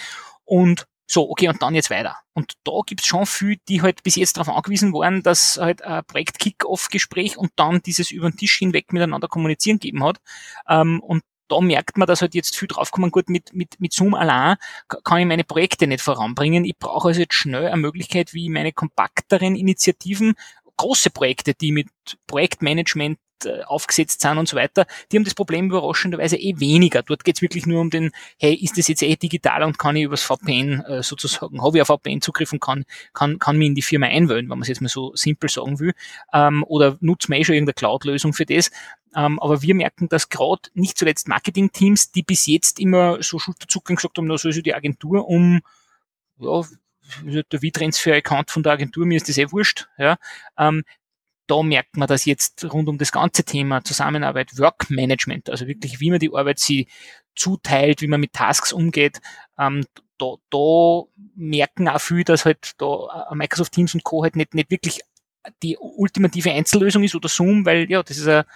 und 0.44 0.86
so, 1.12 1.28
okay, 1.28 1.48
und 1.48 1.60
dann 1.60 1.74
jetzt 1.74 1.90
weiter. 1.90 2.16
Und 2.32 2.54
da 2.64 2.72
gibt's 2.86 3.06
schon 3.06 3.26
viel, 3.26 3.58
die 3.68 3.82
halt 3.82 4.02
bis 4.02 4.16
jetzt 4.16 4.38
darauf 4.38 4.54
angewiesen 4.54 4.94
waren, 4.94 5.22
dass 5.22 5.58
halt 5.60 5.82
ein 5.82 6.04
Projekt 6.06 6.38
Kick-Off-Gespräch 6.38 7.36
und 7.36 7.52
dann 7.56 7.82
dieses 7.82 8.10
über 8.10 8.30
den 8.30 8.38
Tisch 8.38 8.58
hinweg 8.58 8.92
miteinander 8.92 9.28
kommunizieren 9.28 9.78
gegeben 9.78 10.04
hat. 10.04 10.20
Ähm, 10.68 11.00
und 11.00 11.22
da 11.52 11.60
merkt 11.60 11.98
man, 11.98 12.06
dass 12.06 12.22
halt 12.22 12.34
jetzt 12.34 12.56
viel 12.56 12.68
draufkommen, 12.68 13.10
gut, 13.10 13.28
mit, 13.28 13.52
mit, 13.52 13.78
mit 13.78 13.92
Zoom 13.92 14.14
allein 14.14 14.56
kann 15.04 15.20
ich 15.20 15.26
meine 15.26 15.44
Projekte 15.44 15.86
nicht 15.86 16.00
voranbringen. 16.00 16.64
Ich 16.64 16.78
brauche 16.78 17.08
also 17.08 17.20
jetzt 17.20 17.34
schnell 17.34 17.66
eine 17.66 17.76
Möglichkeit, 17.76 18.32
wie 18.32 18.48
meine 18.48 18.72
kompakteren 18.72 19.54
Initiativen, 19.54 20.34
große 20.78 21.10
Projekte, 21.10 21.54
die 21.54 21.72
mit 21.72 21.88
Projektmanagement 22.26 23.18
aufgesetzt 23.66 24.20
sind 24.20 24.38
und 24.38 24.48
so 24.48 24.56
weiter, 24.56 24.86
die 25.10 25.16
haben 25.16 25.24
das 25.24 25.34
Problem 25.34 25.66
überraschenderweise 25.66 26.36
eh 26.36 26.58
weniger. 26.58 27.02
Dort 27.02 27.24
geht 27.24 27.36
es 27.36 27.42
wirklich 27.42 27.66
nur 27.66 27.80
um 27.80 27.90
den, 27.90 28.10
hey, 28.38 28.54
ist 28.54 28.78
das 28.78 28.88
jetzt 28.88 29.02
eh 29.02 29.16
digital 29.16 29.62
und 29.62 29.78
kann 29.78 29.96
ich 29.96 30.04
übers 30.04 30.22
VPN 30.22 30.80
äh, 30.80 31.02
sozusagen, 31.02 31.62
habe 31.62 31.78
ich 31.78 31.82
auf 31.82 31.88
VPN-Zugriff 31.88 32.52
und 32.52 32.60
kann, 32.60 32.84
kann, 33.12 33.38
kann 33.38 33.56
mich 33.56 33.68
in 33.68 33.74
die 33.74 33.82
Firma 33.82 34.06
einwählen, 34.06 34.44
wenn 34.44 34.58
man 34.58 34.62
es 34.62 34.68
jetzt 34.68 34.80
mal 34.80 34.88
so 34.88 35.14
simpel 35.14 35.48
sagen 35.48 35.78
will, 35.78 35.92
ähm, 36.32 36.64
oder 36.66 36.96
nutzt 37.00 37.28
man 37.28 37.38
eh 37.38 37.44
schon 37.44 37.54
irgendeine 37.54 37.74
Cloud-Lösung 37.74 38.32
für 38.32 38.46
das. 38.46 38.70
Ähm, 39.14 39.38
aber 39.40 39.62
wir 39.62 39.74
merken, 39.74 40.08
dass 40.08 40.28
gerade 40.28 40.62
nicht 40.74 40.98
zuletzt 40.98 41.28
Marketing-Teams, 41.28 42.12
die 42.12 42.22
bis 42.22 42.46
jetzt 42.46 42.80
immer 42.80 43.22
so 43.22 43.38
Schulterzuckern 43.38 43.96
gesagt 43.96 44.16
haben, 44.18 44.26
na, 44.26 44.38
so 44.38 44.48
ist 44.48 44.64
die 44.64 44.74
Agentur 44.74 45.28
um, 45.28 45.60
ja, 46.38 46.62
der 47.24 47.60
V-Transfer-Account 47.60 48.50
von 48.50 48.62
der 48.62 48.72
Agentur, 48.72 49.06
mir 49.06 49.16
ist 49.16 49.28
das 49.28 49.38
eh 49.38 49.50
wurscht, 49.50 49.88
ja, 49.98 50.16
ähm, 50.58 50.82
da 51.52 51.62
merkt 51.62 51.98
man, 51.98 52.08
dass 52.08 52.24
jetzt 52.24 52.64
rund 52.72 52.88
um 52.88 52.96
das 52.96 53.12
ganze 53.12 53.44
Thema 53.44 53.84
Zusammenarbeit, 53.84 54.58
Workmanagement, 54.58 55.50
also 55.50 55.66
wirklich, 55.66 56.00
wie 56.00 56.10
man 56.10 56.18
die 56.18 56.32
Arbeit 56.32 56.58
sie 56.58 56.88
zuteilt, 57.36 58.00
wie 58.00 58.06
man 58.06 58.20
mit 58.20 58.32
Tasks 58.32 58.72
umgeht, 58.72 59.20
ähm, 59.58 59.84
da, 60.16 60.36
da 60.48 61.02
merken 61.34 61.88
auch 61.88 62.00
viel, 62.00 62.24
dass 62.24 62.46
halt 62.46 62.72
da 62.78 63.28
äh, 63.30 63.34
Microsoft 63.34 63.72
Teams 63.72 63.92
und 63.92 64.02
Co. 64.02 64.22
halt 64.22 64.34
nicht, 64.34 64.54
nicht 64.54 64.70
wirklich 64.70 65.00
die 65.62 65.76
ultimative 65.78 66.52
Einzellösung 66.52 67.02
ist 67.02 67.14
oder 67.14 67.28
Zoom, 67.28 67.66
weil 67.66 67.90
ja, 67.90 68.02
das 68.02 68.16
ist 68.16 68.28
eine, 68.28 68.46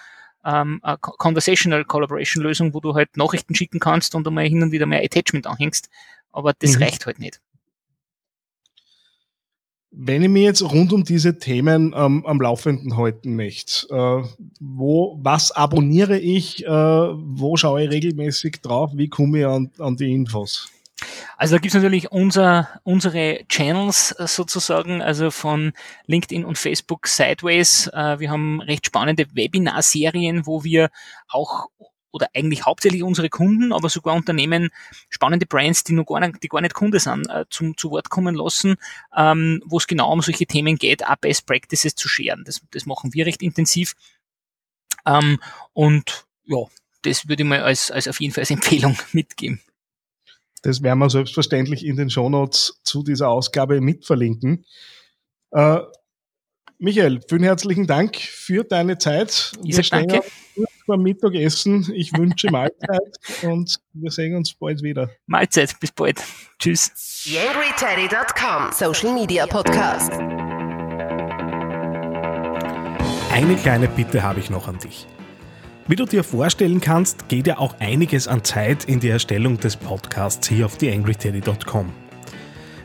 ähm, 0.47 0.81
eine 0.83 0.97
Conversational 0.99 1.85
Collaboration 1.85 2.43
Lösung, 2.43 2.73
wo 2.73 2.81
du 2.81 2.95
halt 2.95 3.19
Nachrichten 3.19 3.55
schicken 3.55 3.79
kannst 3.79 4.15
und 4.15 4.27
einmal 4.27 4.47
hin 4.47 4.63
und 4.63 4.73
wieder 4.73 4.87
mehr 4.87 5.05
Attachment 5.05 5.47
anhängst, 5.47 5.91
aber 6.33 6.55
das 6.59 6.77
mhm. 6.77 6.85
reicht 6.85 7.05
halt 7.05 7.19
nicht. 7.19 7.43
Wenn 9.99 10.23
ich 10.23 10.29
mir 10.29 10.43
jetzt 10.43 10.63
rund 10.63 10.93
um 10.93 11.05
diese 11.05 11.39
Themen 11.39 11.95
ähm, 11.97 12.27
am 12.27 12.39
Laufenden 12.39 12.99
halten 12.99 13.35
möchte, 13.35 13.87
äh, 13.89 14.29
wo, 14.61 15.19
was 15.23 15.53
abonniere 15.53 16.19
ich, 16.19 16.67
äh, 16.67 16.69
wo 16.69 17.57
schaue 17.57 17.85
ich 17.85 17.91
regelmäßig 17.91 18.61
drauf, 18.61 18.91
wie 18.95 19.09
komme 19.09 19.39
ich 19.39 19.47
an, 19.47 19.71
an 19.79 19.97
die 19.97 20.13
Infos? 20.13 20.69
Also 21.39 21.57
da 21.57 21.61
gibt's 21.61 21.75
natürlich 21.75 22.13
unser, 22.13 22.69
unsere 22.83 23.41
Channels 23.49 24.13
äh, 24.19 24.27
sozusagen, 24.27 25.01
also 25.01 25.31
von 25.31 25.73
LinkedIn 26.07 26.45
und 26.45 26.59
Facebook 26.59 27.07
Sideways. 27.07 27.87
Äh, 27.89 28.19
wir 28.19 28.31
haben 28.31 28.61
recht 28.61 28.85
spannende 28.85 29.25
Webinar-Serien, 29.33 30.47
wo 30.47 30.63
wir 30.63 30.91
auch 31.29 31.69
oder 32.13 32.29
eigentlich 32.35 32.65
hauptsächlich 32.65 33.03
unsere 33.03 33.29
Kunden, 33.29 33.73
aber 33.73 33.89
sogar 33.89 34.15
Unternehmen, 34.15 34.71
spannende 35.09 35.47
Brands, 35.47 35.85
die 35.85 35.93
noch 35.93 36.07
gar 36.07 36.21
nicht, 36.21 36.43
die 36.43 36.49
gar 36.49 36.61
nicht 36.61 36.75
Kunde 36.75 37.01
sind, 37.01 37.29
äh, 37.29 37.45
zum, 37.51 37.77
zu 37.77 37.91
Wort 37.91 38.11
kommen 38.11 38.35
lassen, 38.35 38.77
ähm, 39.17 39.63
wo 39.67 39.79
es 39.79 39.87
genau 39.87 40.13
um 40.13 40.23
solche 40.23 40.47
Themen 40.47 40.77
geht, 40.77 41.07
auch 41.07 41.17
Best 41.17 41.47
Practices 41.47 41.95
zu 41.95 42.09
scheren. 42.09 42.45
Das, 42.45 42.63
das 42.71 42.87
machen 42.87 43.13
wir 43.13 43.27
recht 43.27 43.43
intensiv. 43.43 43.95
Ähm, 45.07 45.39
und 45.73 46.27
ja, 46.45 46.59
das 47.03 47.29
würde 47.29 47.43
ich 47.43 47.49
mal 47.49 47.63
als, 47.63 47.91
als 47.91 48.09
auf 48.09 48.21
jeden 48.21 48.33
Fall 48.33 48.43
als 48.43 48.51
Empfehlung 48.53 48.97
mitgeben. 49.13 49.61
Das 50.63 50.83
werden 50.83 50.99
wir 50.99 51.11
selbstverständlich 51.11 51.85
in 51.85 51.97
den 51.97 52.11
Shownotes 52.11 52.81
zu 52.83 53.03
dieser 53.03 53.29
Ausgabe 53.29 53.81
mitverlinken. 53.81 54.65
Äh, 55.53 55.81
Michael, 56.79 57.21
vielen 57.27 57.43
herzlichen 57.43 57.87
Dank 57.87 58.17
für 58.17 58.63
deine 58.63 58.99
Zeit. 58.99 59.53
Wir 59.63 59.83
stehen 59.83 60.09
danke. 60.09 60.27
beim 60.87 61.03
Mittagessen. 61.03 61.91
Ich 61.95 62.13
wünsche 62.13 62.51
Mahlzeit 62.51 63.17
und 63.43 63.81
wir 63.95 64.11
sehen 64.11 64.37
uns 64.37 64.53
bald 64.53 64.83
wieder. 64.83 65.09
Mahlzeit, 65.27 65.79
bis 65.81 65.91
bald. 65.93 66.23
Tschüss. 66.59 67.25
YangryTeddy.com 67.25 68.73
Social 68.73 69.15
Media 69.15 69.47
Podcast. 69.47 70.13
Eine 73.33 73.57
kleine 73.57 73.89
Bitte 73.89 74.23
habe 74.23 74.41
ich 74.41 74.51
noch 74.51 74.69
an 74.69 74.79
dich. 74.79 75.07
Wie 75.89 75.97
du 75.97 76.05
dir 76.05 76.25
vorstellen 76.25 76.81
kannst, 76.81 77.29
geht 77.29 77.47
ja 77.47 77.59
auch 77.59 77.79
einiges 77.81 78.29
an 78.29 78.45
Zeit 78.45 78.85
in 78.85 79.01
die 79.01 79.09
Erstellung 79.09 79.59
des 79.59 79.77
Podcasts 79.77 80.49
hier 80.49 80.67
auf 80.67 80.77
theangryteddy.com. 80.77 82.06